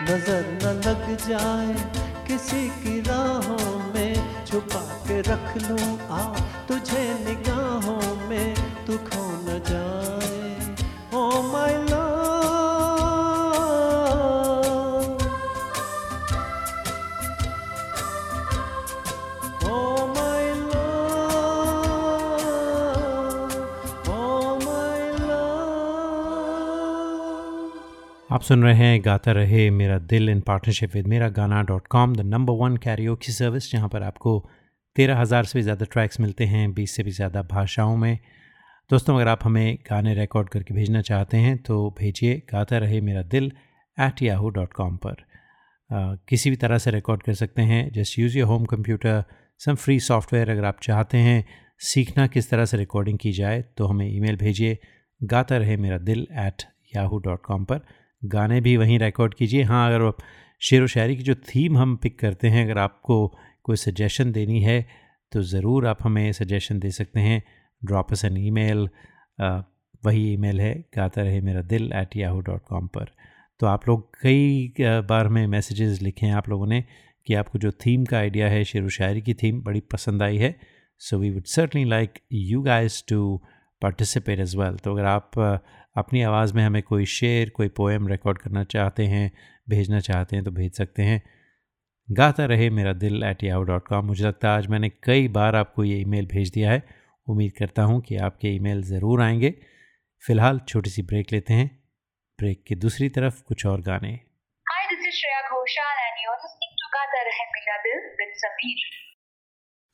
नज़र 0.05 0.43
न 0.61 0.65
लग 0.85 1.05
जाए, 1.27 1.73
किसी 2.27 2.67
की 2.81 2.99
राहों 3.01 3.93
में 3.93 4.13
छुपा 4.45 4.81
के 5.07 5.17
रख 5.21 5.47
लूँ। 5.63 5.87
आ, 6.09 6.21
तुझे 6.67 7.03
निगाहों 7.25 7.54
आप 28.35 28.41
सुन 28.41 28.63
रहे 28.63 28.73
हैं 28.75 28.99
गाता 29.03 29.31
रहे 29.31 29.69
मेरा 29.71 29.97
दिल 30.03 30.29
इन 30.29 30.39
partnership 30.41 30.95
with 30.95 31.05
Mera 31.07 31.27
Gana 31.29 31.61
dot 31.63 31.85
com 31.87 32.15
the 32.15 32.21
number 32.21 32.53
one 32.53 32.75
karaoke 33.15 33.31
service 33.31 33.71
जहाँ 33.71 33.89
पर 33.89 34.03
आपको 34.03 34.33
तेरह 34.95 35.19
हज़ार 35.19 35.45
से 35.45 35.57
भी 35.59 35.63
ज़्यादा 35.63 35.85
ट्रैक्स 35.91 36.19
मिलते 36.19 36.45
हैं 36.45 36.73
बीस 36.73 36.95
से 36.95 37.03
भी 37.03 37.11
ज़्यादा 37.11 37.41
भाषाओं 37.51 37.95
में। 37.97 38.17
दोस्तों 38.89 39.15
अगर 39.15 39.27
आप 39.27 39.43
हमें 39.43 39.77
गाने 39.89 40.13
रिकॉर्ड 40.15 40.49
करके 40.49 40.73
भेजना 40.73 41.01
चाहते 41.01 41.37
हैं 41.37 41.57
तो 41.63 41.79
भेजिए 41.99 42.41
गाता 42.51 42.77
रहे 42.77 43.01
मेरा 43.01 43.21
दिल 43.29 43.51
एट 43.97 44.21
याहू 44.23 44.49
डॉट 44.49 44.73
कॉम 44.73 44.97
पर। 44.97 45.11
अ, 45.11 46.15
किसी 46.29 46.49
भी 46.49 46.55
तरह 46.57 46.77
से 46.77 46.91
रिकॉर्ड 46.91 47.23
कर 47.23 47.33
सकते 47.35 47.61
हैं 47.63 47.91
just 47.93 48.19
use 48.19 48.37
your 48.37 48.47
home 48.47 48.65
computer 48.67 49.23
some 49.61 49.75
free 49.77 49.99
software 50.03 50.49
अगर 50.49 50.65
आप 50.65 50.79
चाहते 50.83 51.17
हैं 51.19 51.43
सीखना 51.85 52.27
किस 52.27 52.49
तरह 52.49 52.65
से 52.65 52.77
रिकॉर्डिंग 52.77 53.17
की 53.17 53.31
जाए 53.33 53.63
तो 53.77 53.87
हमें 53.87 54.07
ईमेल 54.07 54.35
भेजिए 54.37 54.77
गाता 55.21 55.57
रहे 55.57 55.77
मेरा 55.77 55.97
दिल 56.07 56.27
ऐट 56.39 56.71
याहू 56.95 57.19
डॉट 57.19 57.45
कॉम 57.45 57.65
पर। 57.65 57.81
गाने 58.27 58.59
भी 58.61 58.75
वहीं 58.77 58.99
रिकॉर्ड 58.99 59.33
कीजिए। 59.33 59.63
हाँ 59.63 59.88
अगर 59.89 60.11
शेर 60.61 60.83
व 60.83 60.88
शायरी 60.88 61.15
की 61.15 61.23
जो 61.23 61.35
थीम 61.35 61.77
हम 61.77 61.95
पिक 61.97 62.17
करते 62.19 62.47
हैं, 62.47 62.63
अगर 62.65 62.77
आपको 62.79 63.27
कोई 63.63 63.75
सजेशन 63.77 64.31
देनी 64.31 64.61
है 64.61 64.85
तो 65.31 65.41
ज़रूर 65.43 65.88
आप 65.88 65.97
हमें 66.01 66.31
सजेशन 66.33 66.79
दे 66.79 66.91
सकते 66.91 67.19
हैं। 67.19 67.41
ड्रॉप 67.81 68.11
अस 68.11 68.25
एन 68.25 68.38
ईमेल 68.38 68.88
वही 70.03 70.31
ईमेल 70.33 70.61
है, 70.61 70.73
गाता 70.95 71.21
रहे 71.21 71.41
मेरा 71.41 71.61
दिल 71.63 71.91
एट 71.95 72.15
याहू 72.17 72.39
डॉट 72.41 72.63
कॉम 72.65 72.88
पर। 72.88 73.11
तो 73.59 73.67
आप 73.67 73.88
लोग 73.88 74.09
कई 74.21 74.73
बार 74.79 75.25
हमें 75.25 75.47
मैसेजेस 75.47 76.01
लिखे 76.01 76.25
हैं 76.25 76.33
आप 76.35 76.49
लोगों 76.49 76.67
ने 76.67 76.83
कि 77.27 77.33
आपको 77.33 77.59
जो 77.59 77.71
थीम 77.85 78.03
का 78.05 78.17
आइडिया 78.17 78.47
है, 78.49 78.63
शेर 78.63 78.83
व 78.83 78.89
शायरी 78.91 79.21
की 79.21 79.33
थीम 79.33 79.61
बड़ी 79.63 79.79
पसंद 79.93 80.23
आई 80.23 80.38
है। 80.38 80.55
So 81.01 81.17
we 81.19 81.29
would 81.29 81.43
certainly 81.45 81.85
like 81.85 82.19
you 82.33 82.61
guys 82.63 83.01
to 83.09 83.41
participate 83.81 84.39
as 84.39 84.55
well 84.55 84.75
तो 84.75 84.93
अगर 84.93 85.05
आप 85.05 85.31
अपनी 85.95 86.21
आवाज़ 86.21 86.53
में 86.53 86.63
हमें 86.63 86.81
कोई 86.84 87.05
शेर 87.05 87.49
कोई 87.49 87.67
पोएम 87.67 88.08
रिकॉर्ड 88.08 88.38
करना 88.38 88.63
चाहते 88.63 89.05
हैं 89.05 89.31
भेजना 89.69 89.99
चाहते 89.99 90.36
हैं 90.36 90.45
तो 90.45 90.51
भेज 90.51 90.77
सकते 90.77 91.03
हैं। 91.03 91.21
गाता 92.10 92.45
रहे 92.45 92.69
मेरा 92.69 92.93
दिल 92.93 93.23
एट 93.23 93.43
याओ 93.43 93.63
डॉट 93.63 93.88
कॉम 93.88 94.05
मुझे 94.05 94.23
लगता 94.25 94.49
है 94.49 94.58
आज 94.58 94.67
मैंने 94.67 94.89
कई 95.03 95.27
बार 95.27 95.55
आपको 95.55 95.84
ये 95.84 95.99
ई 95.99 96.21
भेज 96.25 96.49
दिया 96.49 96.71
है। 96.71 96.84
उम्मीद 97.27 97.53
करता 97.60 97.84
हूँ 97.84 98.01
कि 98.01 98.17
आपके 98.17 98.47
ई 98.47 98.81
ज़रूर 98.81 99.21
आएँगे। 99.21 99.53
फ़िलहाल 100.23 100.60
छोटी 100.67 100.89
सी 100.89 101.01
ब्रेक 101.01 101.31
लेते 101.31 101.53
हैं। 101.53 101.67
ब्रेक 102.39 102.63
के 102.67 102.75
दूसरी 102.75 103.10
तरफ़ 103.10 103.41
कुछ 103.43 103.65
और 103.65 103.81
गाने। 103.81 104.19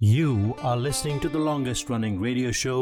You 0.02 0.30
are 0.64 0.78
listening 0.78 1.20
to 1.20 1.30
the 1.30 1.42
longest 1.48 1.90
running 1.90 2.16
radio 2.22 2.52
show, 2.52 2.78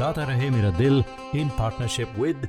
Gata 0.00 0.26
Rahe 0.30 0.50
Mera 0.56 0.72
Dil, 0.80 0.98
in 1.34 1.52
partnership 1.60 2.18
with 2.18 2.48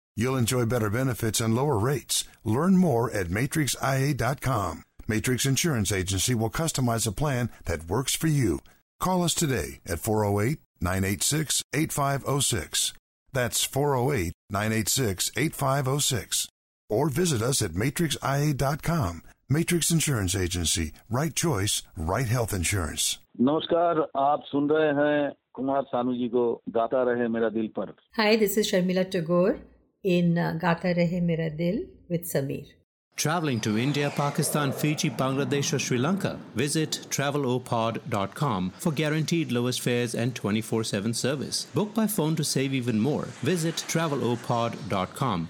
You'll 0.16 0.36
enjoy 0.36 0.64
better 0.66 0.88
benefits 0.90 1.40
and 1.40 1.54
lower 1.54 1.78
rates. 1.78 2.24
Learn 2.44 2.76
more 2.76 3.10
at 3.10 3.26
matrixia.com. 3.28 4.82
Matrix 5.08 5.46
Insurance 5.46 5.92
Agency 5.92 6.34
will 6.34 6.50
customize 6.50 7.06
a 7.06 7.12
plan 7.12 7.50
that 7.66 7.86
works 7.86 8.14
for 8.16 8.26
you. 8.28 8.60
Call 8.98 9.22
us 9.22 9.34
today 9.34 9.80
at 9.86 10.00
408 10.00 10.58
986 10.80 11.62
8506. 11.74 12.92
That's 13.32 13.62
408 13.64 14.32
986 14.50 15.30
8506. 15.36 16.48
Or 16.88 17.08
visit 17.08 17.42
us 17.42 17.62
at 17.62 17.72
matrixia.com. 17.72 19.22
Matrix 19.48 19.90
Insurance 19.90 20.34
Agency. 20.34 20.92
Right 21.10 21.34
choice, 21.34 21.82
right 21.96 22.26
health 22.26 22.52
insurance. 22.52 23.18
नमस्कार 23.40 23.98
आप 24.18 24.42
सुन 24.50 24.68
रहे 24.70 24.88
हैं 24.98 25.32
कुमार 25.54 25.82
सानू 25.92 26.14
जी 26.18 26.28
को 26.34 26.44
गाता 26.76 27.02
रहे 27.10 27.28
मेरा 27.28 27.48
दिल 27.56 27.66
पर 27.78 27.92
Hi, 28.18 28.36
this 28.42 28.56
is 28.56 28.70
Sharmila 28.72 29.04
Tagore 29.14 29.56
in 30.03 30.37
uh, 30.37 30.57
Gata 30.59 30.93
Rahe 30.95 31.21
Mera 31.21 31.49
Dil 31.49 31.85
with 32.09 32.23
Sameer. 32.23 32.67
Traveling 33.15 33.59
to 33.59 33.77
India, 33.77 34.09
Pakistan, 34.15 34.71
Fiji, 34.71 35.09
Bangladesh, 35.09 35.73
or 35.73 35.79
Sri 35.79 35.97
Lanka? 35.97 36.39
Visit 36.55 37.05
travelopod.com 37.09 38.71
for 38.79 38.91
guaranteed 38.91 39.51
lowest 39.51 39.81
fares 39.81 40.15
and 40.15 40.33
24 40.33 40.83
7 40.83 41.13
service. 41.13 41.65
Book 41.75 41.93
by 41.93 42.07
phone 42.07 42.35
to 42.35 42.43
save 42.43 42.73
even 42.73 42.99
more. 42.99 43.25
Visit 43.43 43.75
travelopod.com. 43.87 45.49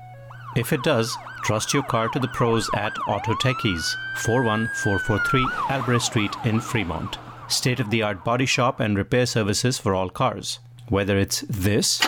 If 0.56 0.72
it 0.72 0.82
does, 0.82 1.14
trust 1.44 1.74
your 1.74 1.82
car 1.82 2.08
to 2.08 2.18
the 2.18 2.28
pros 2.28 2.70
at 2.74 2.96
Auto 3.08 3.34
Techies, 3.34 3.94
41443 4.16 5.46
Albrecht 5.70 6.04
Street 6.04 6.34
in 6.44 6.60
Fremont. 6.60 7.18
State 7.48 7.80
of 7.80 7.90
the 7.90 8.02
art 8.02 8.24
body 8.24 8.46
shop 8.46 8.80
and 8.80 8.96
repair 8.96 9.26
services 9.26 9.78
for 9.78 9.94
all 9.94 10.08
cars. 10.10 10.58
Whether 10.88 11.18
it's 11.18 11.44
this 11.48 12.00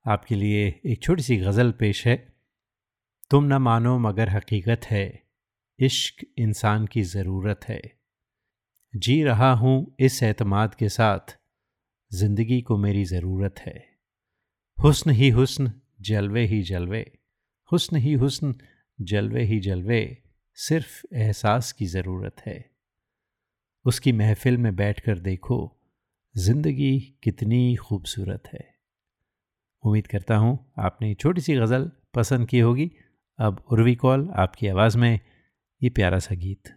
आपके 0.09 0.35
लिए 0.35 0.81
एक 0.87 1.03
छोटी 1.03 1.23
सी 1.23 1.37
गज़ल 1.37 1.73
पेश 1.73 2.07
है। 2.07 2.35
तुम 3.31 3.45
न 3.45 3.53
मानो 3.53 3.99
मगर 3.99 4.29
हकीकत 4.29 4.81
है। 4.91 5.24
इश्क 5.81 6.27
इंसान 6.39 6.87
की 6.87 7.03
ज़रूरत 7.03 7.61
है। 7.69 7.83
जी 8.97 9.23
रहा 9.23 9.53
हूँ 9.53 9.97
इस 10.01 10.23
एतमाद 10.23 10.75
के 10.75 10.89
साथ, 10.89 11.39
ज़िंदगी 12.13 12.61
को 12.61 12.77
मेरी 12.77 13.05
ज़रूरत 13.05 13.55
है। 13.59 13.99
हुस्न 14.85 15.11
ही 15.11 15.29
हुस्न, 15.31 15.73
जलवे 16.01 16.47
ही 16.47 16.63
जलवे। 16.63 17.13
हुस्न 17.73 17.97
ही 17.97 18.13
हुस्न, 18.13 18.55
जलवे 19.01 19.43
ही 19.43 19.61
जलवे, 19.61 20.23
सिर्फ़ 20.55 21.15
एहसास 21.15 21.73
की 21.73 21.87
ज़रूरत 21.87 22.37
है। 22.47 22.71
उसकी 23.85 24.13
महफिल 24.13 24.59
में 24.59 24.77
बैठकर 24.77 25.19
देखो, 25.19 25.81
ज़िंदगी 26.37 27.19
कितनी 27.23 27.77
खूबसूरत 27.77 28.43
है। 28.47 28.75
उम्मीद 29.85 30.07
करता 30.07 30.37
हूँ 30.37 30.73
आपने 30.79 31.15
छोटी 31.15 31.41
सी 31.41 31.55
गज़ल 31.55 31.91
पसंद 32.15 32.49
की 32.49 32.59
होगी। 32.59 32.91
अब 33.39 33.65
उर्वी 33.73 33.95
कॉल 33.95 34.31
आपकी 34.31 34.67
आवाज़ 34.67 34.99
में 34.99 35.21
ये 35.85 35.89
प्यारा 35.91 36.19
सा 36.19 36.35
गीत 36.35 36.69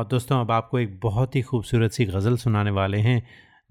और 0.00 0.06
दोस्तों, 0.06 0.40
अब 0.40 0.50
आपको 0.50 0.78
एक 0.78 1.00
बहुत 1.00 1.36
ही 1.36 1.42
खूबसूरत 1.42 1.92
सी 1.92 2.04
गज़ल 2.04 2.36
सुनाने 2.36 2.70
वाले 2.70 2.98
हैं, 2.98 3.22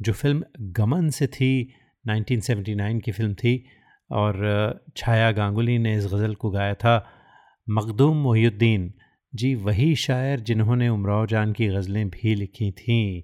जो 0.02 0.14
फ़िल्म 0.14 0.44
गमन 0.62 1.10
से 1.10 1.28
थी 1.28 1.74
1979 2.06 3.00
की 3.00 3.12
फ़िल्म 3.12 3.34
थी, 3.34 3.66
और 4.12 4.84
छाया 4.98 5.32
गांगुली 5.32 5.78
ने 5.78 5.96
इस 5.98 6.06
गज़ल 6.06 6.36
को 6.36 6.50
गाया 6.50 6.74
था, 6.74 7.10
मखदूम 7.70 8.18
मोहुद्दीन 8.18 8.94
जी, 9.36 9.56
वही 9.56 9.96
शायर 9.96 10.40
जिन्होंने 10.40 10.90
उमराव 10.90 11.26
जान 11.26 11.54
की 11.54 11.68
गज़लें 11.68 12.10
भी 12.10 12.36
लिखी 12.36 12.72
थीं। 12.72 13.22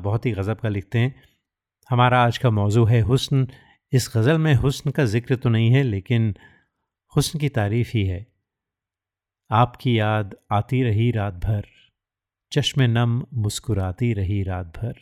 बहुत 0.00 0.26
ही 0.26 0.32
गज़ब 0.32 0.56
का 0.56 0.68
लिखते 0.68 0.98
हैं। 0.98 1.14
हमारा 1.90 2.24
आज 2.24 2.38
का 2.38 2.50
मौजू 2.50 2.84
है 2.84 3.00
हुस्न। 3.00 3.48
इस 3.92 4.12
गज़ल 4.16 4.38
में 4.38 4.54
हुस्न 4.54 4.90
का 4.90 5.04
ज़िक्र 5.04 5.36
तो 5.36 5.48
नहीं 5.48 5.70
है, 5.70 5.82
लेकिन 5.82 6.34
हुस्न 7.16 7.38
की 7.38 7.48
तारीफ़ 7.48 7.90
ही 7.94 8.04
है। 8.04 8.26
आपकी 9.50 9.98
याद 9.98 10.36
आती 10.52 10.82
रही 10.82 11.10
रात 11.10 11.34
भर। 11.34 11.77
चश्मे 12.52 12.86
नम 12.86 13.26
मुस्कुराती 13.34 14.12
रही 14.12 14.42
रात 14.42 14.66
भर 14.66 14.94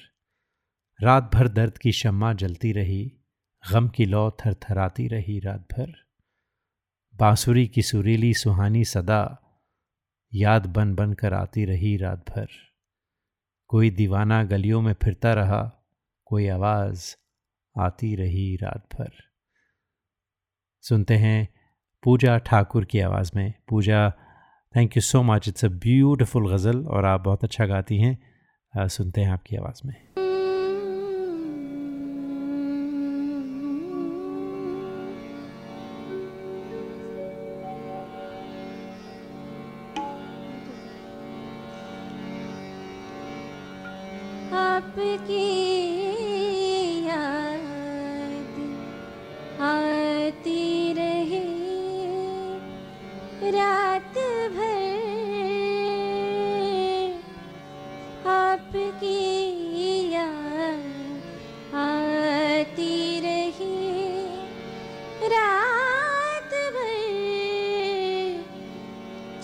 रात 1.02 1.30
भर 1.34 1.48
दर्द 1.48 1.78
की 1.78 1.92
शम्मा 1.92 2.32
जलती 2.32 2.72
रही, 2.72 3.12
गम 3.72 3.88
की 3.88 4.04
लौ 4.04 4.30
थर 4.30 4.54
थराती 4.54 5.08
रही 5.08 5.38
रात 5.40 5.60
भर 5.60 5.92
बांसुरी 7.14 7.66
की 7.66 7.82
सुरीली 7.82 8.34
सुहानी 8.34 8.84
सदा 8.84 9.20
याद 10.34 10.66
बन 10.66 10.94
बन 10.94 11.12
कर 11.12 11.32
आती 11.34 11.64
रही 11.64 11.96
रात 11.96 12.30
भर 12.30 12.48
कोई 13.68 13.90
दीवाना 13.90 14.44
गलियों 14.44 14.82
में 14.82 14.94
फिरता 14.94 15.32
रहा, 15.32 15.62
कोई 16.24 16.48
आवाज़ 16.48 17.14
आती 17.78 18.14
रही 18.16 18.56
रात 18.56 18.88
भर 18.94 19.12
सुनते 20.82 21.16
हैं 21.16 21.48
पूजा 22.02 22.38
ठाकुर 22.38 22.84
की 22.84 23.00
आवाज़ 23.00 23.30
में। 23.36 23.52
Pooja 23.68 24.12
thank 24.76 24.96
you 24.96 25.00
so 25.00 25.22
much 25.22 25.48
it's 25.48 25.64
a 25.64 25.68
beautiful 25.84 26.52
ghazal 26.52 26.84
और 26.86 27.04
आप 27.04 27.20
बहुत 27.20 27.44
अच्छा 27.44 27.66
गाती 27.66 27.98
हैं। 27.98 28.88
सुनते 28.88 29.20
हैं 29.20 29.30
आपकी 29.30 29.56
आवाज़ 29.56 29.86
में। 29.86 29.94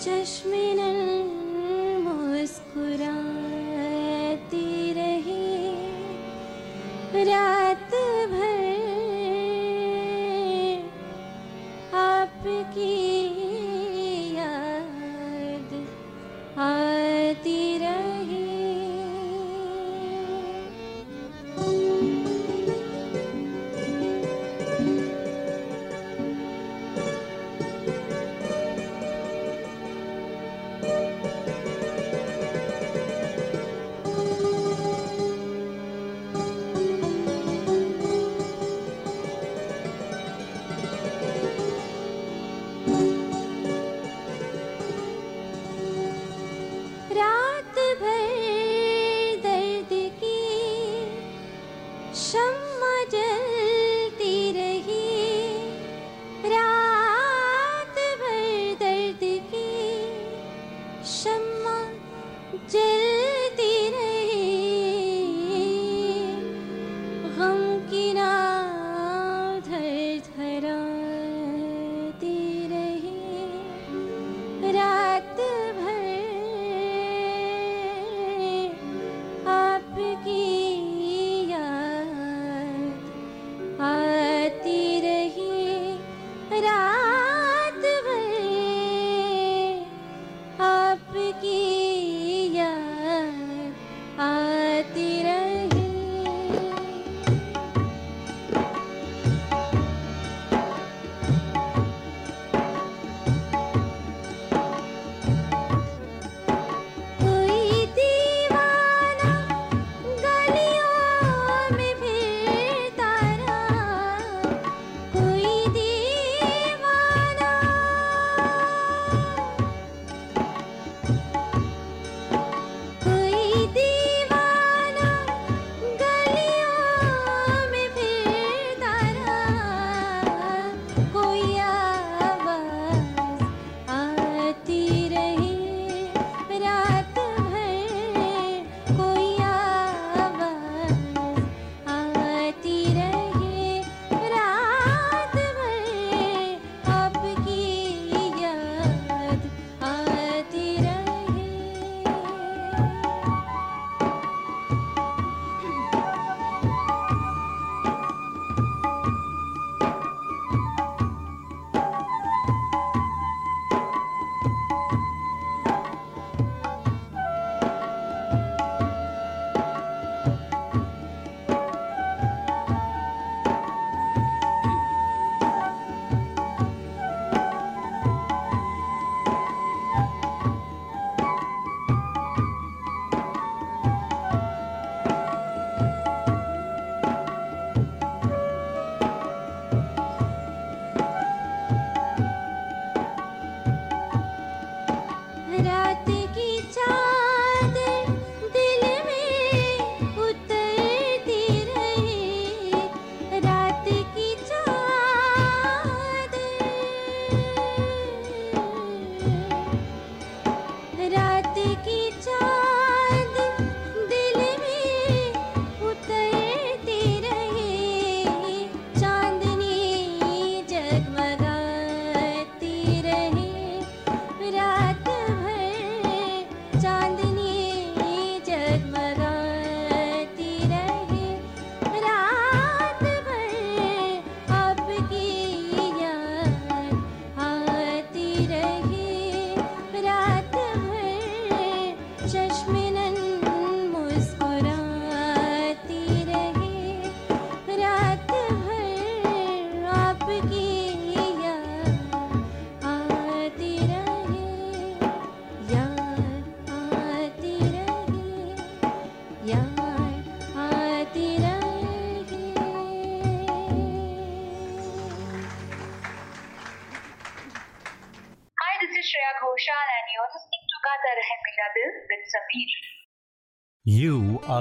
चश्मे 0.03 0.63
मुस्कुराती 2.03 3.03
रही। 4.93 5.45
रात 7.29 7.93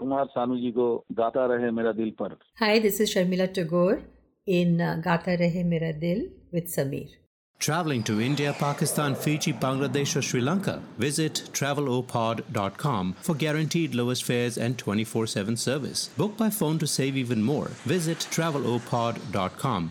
कुमार 0.00 0.24
सानू 0.34 0.56
जी 0.60 0.70
को 0.78 0.88
गाता 1.20 1.46
रहे 1.54 1.70
मेरा 1.80 1.92
दिल 2.00 2.10
पर 2.22 2.36
Hi, 2.62 2.78
this 2.78 3.00
is 3.00 3.14
Sharmila 3.14 3.52
Tagore 3.52 4.00
in 4.46 4.80
uh, 4.80 4.96
Gata 5.04 5.36
Rahe 5.44 5.64
Mera 5.64 5.92
Dil 5.92 6.26
with 6.52 6.68
Sameer. 6.74 7.08
Traveling 7.58 8.02
to 8.02 8.20
India, 8.20 8.54
Pakistan, 8.58 9.14
Fiji, 9.14 9.52
Bangladesh, 9.54 10.14
or 10.16 10.22
Sri 10.22 10.40
Lanka? 10.42 10.82
Visit 10.98 11.42
travelopod.com 11.52 13.14
for 13.28 13.34
guaranteed 13.34 13.94
lowest 13.94 14.24
fares 14.24 14.58
and 14.58 14.76
24 14.76 15.26
7 15.26 15.56
service. 15.56 16.08
Book 16.18 16.36
by 16.36 16.50
phone 16.50 16.78
to 16.78 16.86
save 16.86 17.16
even 17.16 17.42
more. 17.42 17.68
Visit 17.94 18.18
travelopod.com. 18.30 19.90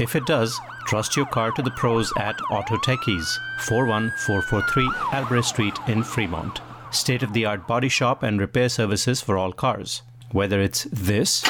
If 0.00 0.14
it 0.14 0.26
does, 0.26 0.60
trust 0.86 1.16
your 1.16 1.24
car 1.26 1.50
to 1.52 1.62
the 1.62 1.70
pros 1.70 2.12
at 2.18 2.38
Auto 2.50 2.76
Techies, 2.76 3.38
41443 3.60 4.90
Albrecht 5.12 5.46
Street 5.46 5.78
in 5.88 6.02
Fremont. 6.02 6.60
State 6.90 7.22
of 7.22 7.32
the 7.32 7.46
art 7.46 7.66
body 7.66 7.88
shop 7.88 8.22
and 8.22 8.38
repair 8.38 8.68
services 8.68 9.20
for 9.20 9.36
all 9.38 9.52
cars. 9.52 10.02
Whether 10.32 10.60
it's 10.60 10.86
this 10.92 11.44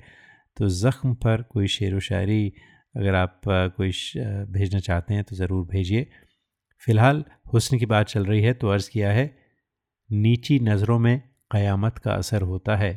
तो 0.58 0.70
ज़ख्म 0.70 1.14
पर 1.16 1.42
कोई 1.44 1.68
शेर 1.68 1.96
व 1.96 2.00
शायरी 2.02 2.54
अगर 2.96 3.16
आप 3.16 3.42
कोई 3.46 3.92
भेजना 4.52 4.80
चाहते 4.80 5.14
हैं 5.14 5.24
तो 5.24 5.36
ज़रूर 5.36 5.66
भेजिए। 5.68 6.08
फ़िलहाल 6.84 7.24
हुस्न 7.54 7.78
की 7.78 7.86
बात 7.86 8.08
चल 8.08 8.26
रही 8.26 8.42
है 8.42 8.54
तो 8.54 8.68
अर्ज़ 8.68 8.90
किया 8.90 9.12
है, 9.12 9.26
नीची 10.10 10.60
नज़रों 10.60 11.00
में 11.00 11.22
क़यामत 11.52 11.98
का 11.98 12.14
असर 12.14 12.42
होता 12.44 12.76
है। 12.76 12.94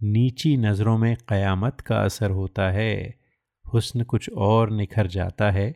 नीची 0.00 0.56
नज़रों 0.56 0.96
में 0.98 1.16
क़यामत 1.28 1.80
का 1.80 2.00
असर 2.00 2.30
होता 2.30 2.70
है। 2.70 3.14
हुस्न 3.64 4.02
कुछ 4.04 4.28
और 4.30 4.70
निखर 4.72 5.06
जाता 5.08 5.50
है 5.50 5.74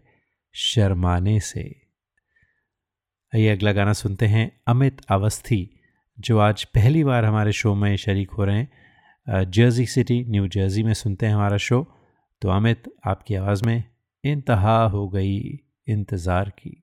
शर्माने 0.55 1.39
से। 1.41 1.63
आइए 3.33 3.49
अगला 3.49 3.73
गाना 3.73 3.93
सुनते 3.93 4.27
हैं, 4.27 4.51
अमित 4.67 5.01
अवस्थी, 5.11 5.69
जो 6.19 6.39
आज 6.39 6.65
पहली 6.67 7.05
बार 7.05 7.25
हमारे 7.25 7.53
शो 7.53 7.75
में 7.75 7.97
शरीक 7.97 8.31
हो 8.31 8.45
रहे 8.45 8.57
हैं। 8.57 8.71
जर्सी 9.31 9.87
सिटी, 9.87 10.25
न्यू 10.29 10.49
जर्जी 10.49 10.83
में 10.83 10.95
सुनते 10.95 11.27
हैं 11.27 11.35
हमारा 11.35 11.57
शो। 11.57 11.87
तो 12.43 12.49
अमित, 12.49 12.83
आपकी 13.07 13.35
आवाज़ 13.35 13.65
में 13.65 13.85
इंतहा 14.25 14.85
हो 14.85 15.09
गई 15.09 15.61
इंतज़ार 15.89 16.53
की। 16.59 16.83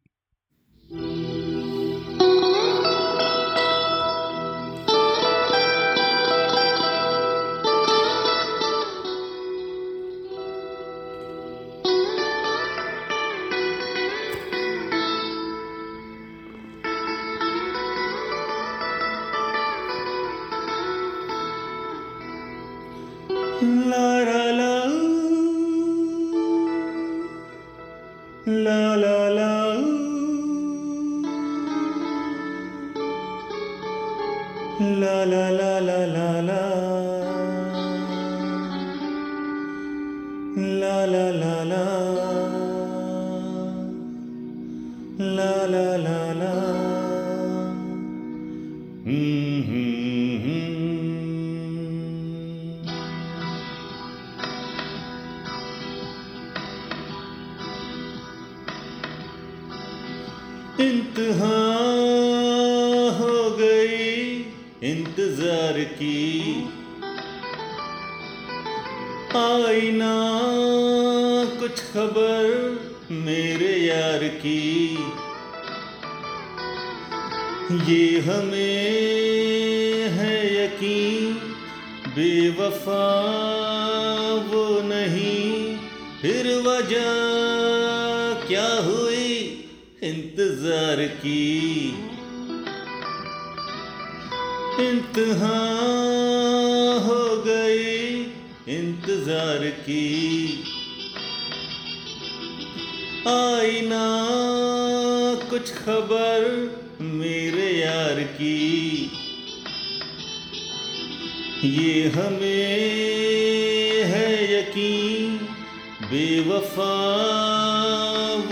बेवफा 116.06 116.94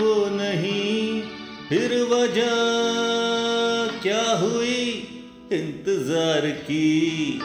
वो 0.00 0.14
नहीं। 0.26 1.22
फिर 1.68 1.92
वजह 2.02 2.54
क्या 4.02 4.32
हुई? 4.32 5.08
इंतज़ार 5.52 6.50
की। 6.50 7.40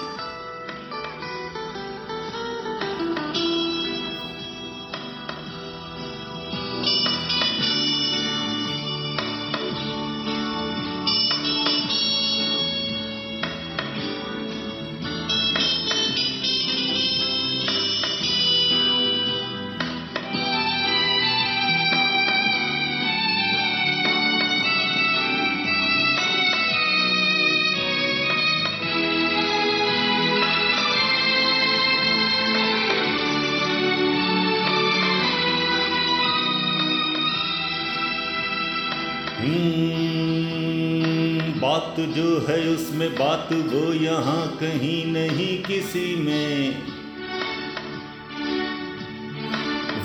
वो 43.51 43.93
यहाँ 43.93 44.47
कहीं 44.57 45.05
नहीं 45.05 45.63
किसी 45.63 46.15
में। 46.15 46.75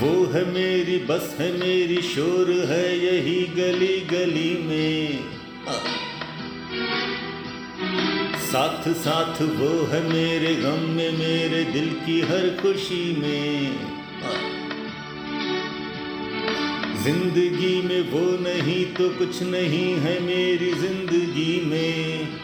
वो 0.01 0.13
है 0.27 0.45
मेरी, 0.45 0.97
बस 1.07 1.37
है 1.41 1.51
मेरी, 1.53 2.01
शोर 2.03 2.51
है 2.67 2.87
यही 2.99 3.41
गली 3.57 3.97
गली 4.11 4.55
में। 4.65 5.19
साथ 8.45 8.89
साथ 8.95 9.43
वो 9.43 9.71
है 9.87 10.03
मेरे 10.09 10.55
गम 10.55 10.89
में, 10.91 11.11
मेरे 11.19 11.65
दिल 11.65 11.89
की 12.07 12.21
हर 12.21 12.49
खुशी 12.63 13.05
में। 13.21 13.95
ज़िंदगी 17.05 17.81
में 17.83 18.01
वो 18.11 18.21
नहीं 18.43 18.85
तो 18.95 19.09
कुछ 19.09 19.43
नहीं 19.43 19.93
है 19.95 20.21
मेरी 20.21 20.73
ज़िंदगी 20.73 21.61
में। 21.67 22.44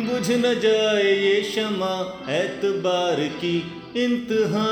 बुझ 0.00 0.30
न 0.30 0.54
जाए 0.60 1.02
ये 1.02 1.42
शमा 1.44 1.94
एतबार 2.30 3.20
की 3.40 3.56
इंतहा 3.96 4.70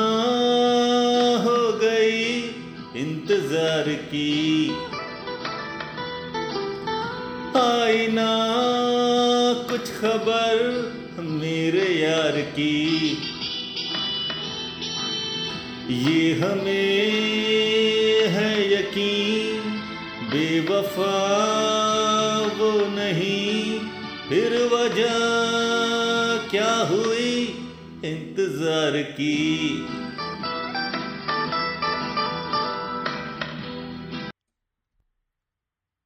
हो 1.42 1.58
गई, 1.72 2.38
इंतज़ार 2.96 3.92
की। 4.06 4.32
आई 7.56 8.06
ना 8.06 8.32
कुछ 9.70 9.90
खबर 9.92 11.20
मेरे 11.20 11.86
यार 11.94 12.40
की। 12.58 12.78
ये 15.90 16.32
हमें 16.34 17.08
है 18.28 18.50
यकीन, 18.72 19.62
बेवफा 20.30 21.16
वो 22.58 22.70
नहीं। 22.96 23.91
फिर 24.32 24.52
वजह 24.64 25.16
क्या 26.50 26.74
हुई 26.90 27.40
इंतज़ार 28.04 28.92
की? 29.08 29.32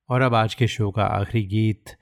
और 0.08 0.22
अब 0.22 0.34
आज 0.34 0.54
के 0.54 0.66
शो 0.66 0.90
का 0.90 1.04
आखिरी 1.04 1.42
गीत, 1.44 1.94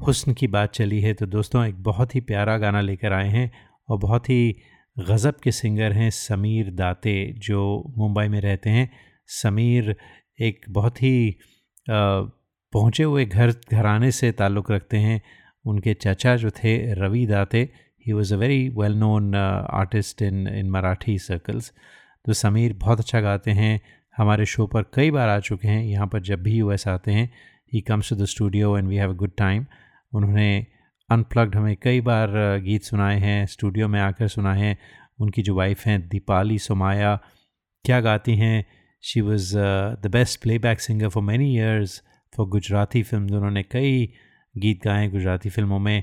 हुस्न 0.00 0.32
की 0.32 0.46
बात 0.46 0.72
चली 0.72 1.00
है 1.00 1.12
तो 1.14 1.26
दोस्तों 1.26 1.64
एक 1.66 1.82
बहुत 1.82 2.14
ही 2.14 2.20
प्यारा 2.20 2.56
गाना 2.58 2.80
लेकर 2.80 3.12
आए 3.12 3.28
हैं 3.28 3.50
और 3.88 3.98
बहुत 3.98 4.30
ही 4.30 4.56
गज़ब 4.96 5.40
के 5.42 5.52
सिंगर 5.52 5.92
हैं 5.92 6.08
समीर 6.10 6.70
दाते, 6.70 7.34
जो 7.38 7.92
मुंबई 7.98 8.26
में 8.28 8.40
रहते 8.40 8.70
हैं। 8.70 8.88
समीर 9.32 9.94
एक 10.40 10.64
बहुत 10.70 11.02
ही 11.02 11.36
पहुँचे 11.88 13.02
हुए 13.02 13.24
घर, 13.24 13.54
घराने 13.72 14.10
से 14.12 14.32
ताल्लुक़ 14.32 14.72
रखते 14.72 14.96
हैं। 14.98 15.20
उनके 15.64 15.94
चाचा 15.94 16.34
जो 16.36 16.50
थे, 16.52 16.92
Ravi 16.94 17.26
Date 17.26 17.68
he 18.06 18.12
was 18.12 18.34
a 18.34 18.36
very 18.36 18.68
well 18.76 18.94
known 18.98 19.34
artist 19.34 20.22
in 20.22 20.46
in 20.48 20.70
Marathi 20.70 21.18
circles 21.18 21.72
तो 22.24 22.32
समीर 22.34 22.72
बहुत 22.72 23.00
अच्छा 23.00 23.20
गाते 23.20 23.50
हैं। 23.52 23.80
हमारे 24.16 24.46
शो 24.46 24.66
पर 24.66 24.82
कई 24.94 25.10
बार 25.10 25.28
आ 25.28 25.38
चुके 25.40 25.68
हैं। 25.68 25.82
यहाँ 25.84 26.06
पर 26.06 26.20
जब 26.22 26.42
भी 26.42 26.56
यूएस 26.56 26.86
आते 26.88 27.12
हैं 27.12 27.30
he 27.72 27.80
comes 27.80 28.08
to 28.10 28.16
the 28.16 28.24
studio 28.26 28.76
and 28.78 28.88
we 28.88 28.96
have 28.96 29.10
a 29.10 29.16
good 29.16 29.32
time 29.38 29.64
उन्होंने 30.12 30.66
अनप्लग्ड 31.08 31.56
हमें 31.56 31.76
कई 31.82 32.00
बार 32.00 32.32
गीत 32.64 32.82
सुनाए 32.84 33.18
हैं 33.18 33.46
स्टूडियो 33.46 33.88
में 33.88 34.00
आकर 34.00 34.28
सुनाए 34.28 34.60
हैं। 34.60 34.76
उनकी 35.20 35.42
जो 35.42 35.54
वाइफ 35.54 35.86
हैं, 35.86 36.08
दीपाली 36.08 36.58
सोमाया, 36.58 37.14
क्या 37.84 38.00
गाती 38.00 38.36
हैं? 38.36 38.64
She 39.04 39.20
was 39.20 39.52
the 40.02 40.10
best 40.12 40.40
playback 40.42 40.80
singer 40.80 41.08
for 41.08 41.22
many 41.22 41.52
years 41.54 42.02
for 42.32 42.46
Gujarati 42.48 43.02
film 43.02 43.36
उन्होंने 43.36 43.62
कई 43.62 44.12
गीत 44.60 44.82
गाए 44.84 45.08
गुजराती 45.08 45.50
फ़िल्मों 45.50 45.78
में 45.78 46.02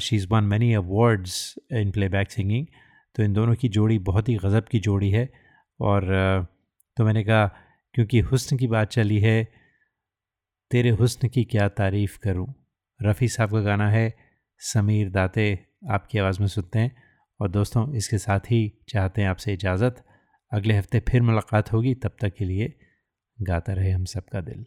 she 0.00 0.16
is 0.16 0.26
won 0.30 0.44
many 0.44 0.72
awards 0.74 1.54
in 1.72 1.90
playback 1.90 2.30
singing 2.30 2.66
तो 3.14 3.22
इन 3.22 3.32
दोनों 3.32 3.54
की 3.54 3.68
जोड़ी 3.68 3.98
बहुत 3.98 4.28
ही 4.28 4.34
गज़ब 4.36 4.64
की 4.70 4.78
जोड़ी 4.80 5.10
है। 5.10 5.28
और 5.80 6.02
तो 6.96 7.04
मैंने 7.04 7.22
कहा, 7.24 7.46
क्योंकि 7.94 8.20
हुस्न 8.20 8.56
की 8.56 8.66
बात 8.66 8.90
चली 8.90 9.18
है, 9.20 9.42
तेरे 10.70 10.90
हुस्न 10.90 11.28
की 11.28 11.44
क्या 11.44 11.68
तारीफ़ 11.70 12.18
करूँ? 12.18 12.54
रफ़ी 13.00 13.28
साहब 13.28 13.50
का 13.50 13.60
गाना 13.60 13.88
है, 13.90 14.14
समीर 14.60 15.10
दाते 15.10 15.46
आपकी 15.90 16.18
आवाज़ 16.18 16.40
में 16.40 16.48
सुनते 16.48 16.78
हैं। 16.78 16.96
और 17.40 17.50
दोस्तों, 17.50 17.94
इसके 17.94 18.18
साथ 18.18 18.50
ही 18.50 18.72
चाहते 18.88 19.22
हैं 19.22 19.28
आपसे 19.28 19.52
इजाज़त। 19.52 20.04
अगले 20.52 20.74
हफ़्ते 20.74 21.00
फिर 21.08 21.22
मुलाकात 21.22 21.72
होगी, 21.72 21.94
तब 21.94 22.16
तक 22.20 22.34
के 22.34 22.44
लिए 22.44 22.72
गाता 23.38 23.72
रहे 23.72 23.90
हम 23.90 24.04
सबका 24.06 24.40
दिल। 24.40 24.64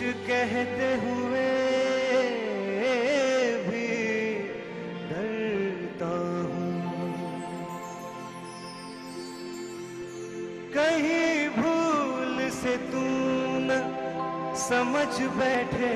कुछ 0.00 0.26
कहते 0.26 0.86
हुए 1.00 1.48
भी 3.64 3.88
डरता 5.08 6.08
हूँ। 6.50 6.70
कहीं 10.74 11.48
भूल 11.56 12.48
से 12.60 12.76
तू 12.88 13.04
न 13.66 13.78
समझ 14.62 15.12
बैठे 15.36 15.92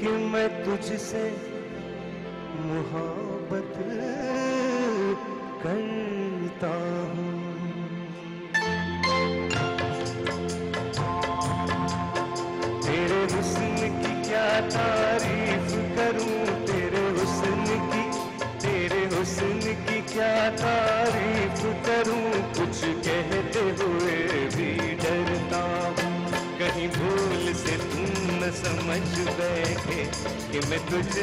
कि 0.00 0.16
मैं 0.32 0.48
तुझसे 0.64 1.24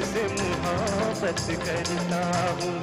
से 0.01 0.23
मुहाबत 0.33 1.45
करता 1.65 2.23
हूँ। 2.61 2.82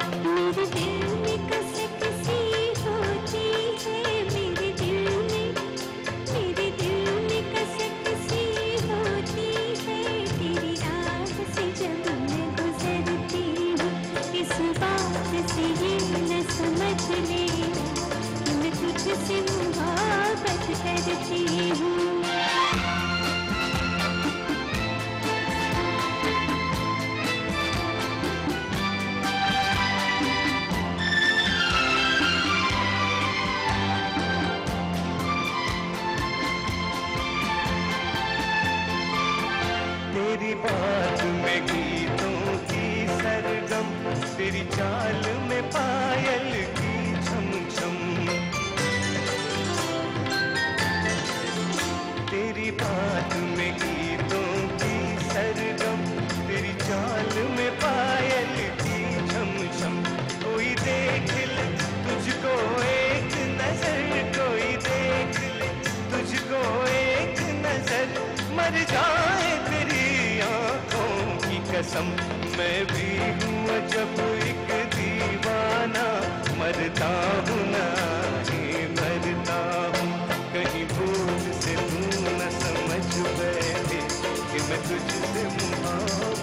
तेरी 44.50 44.64
चाल 44.76 45.29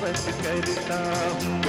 बस 0.02 0.26
करता 0.44 1.00
हूँ 1.44 1.67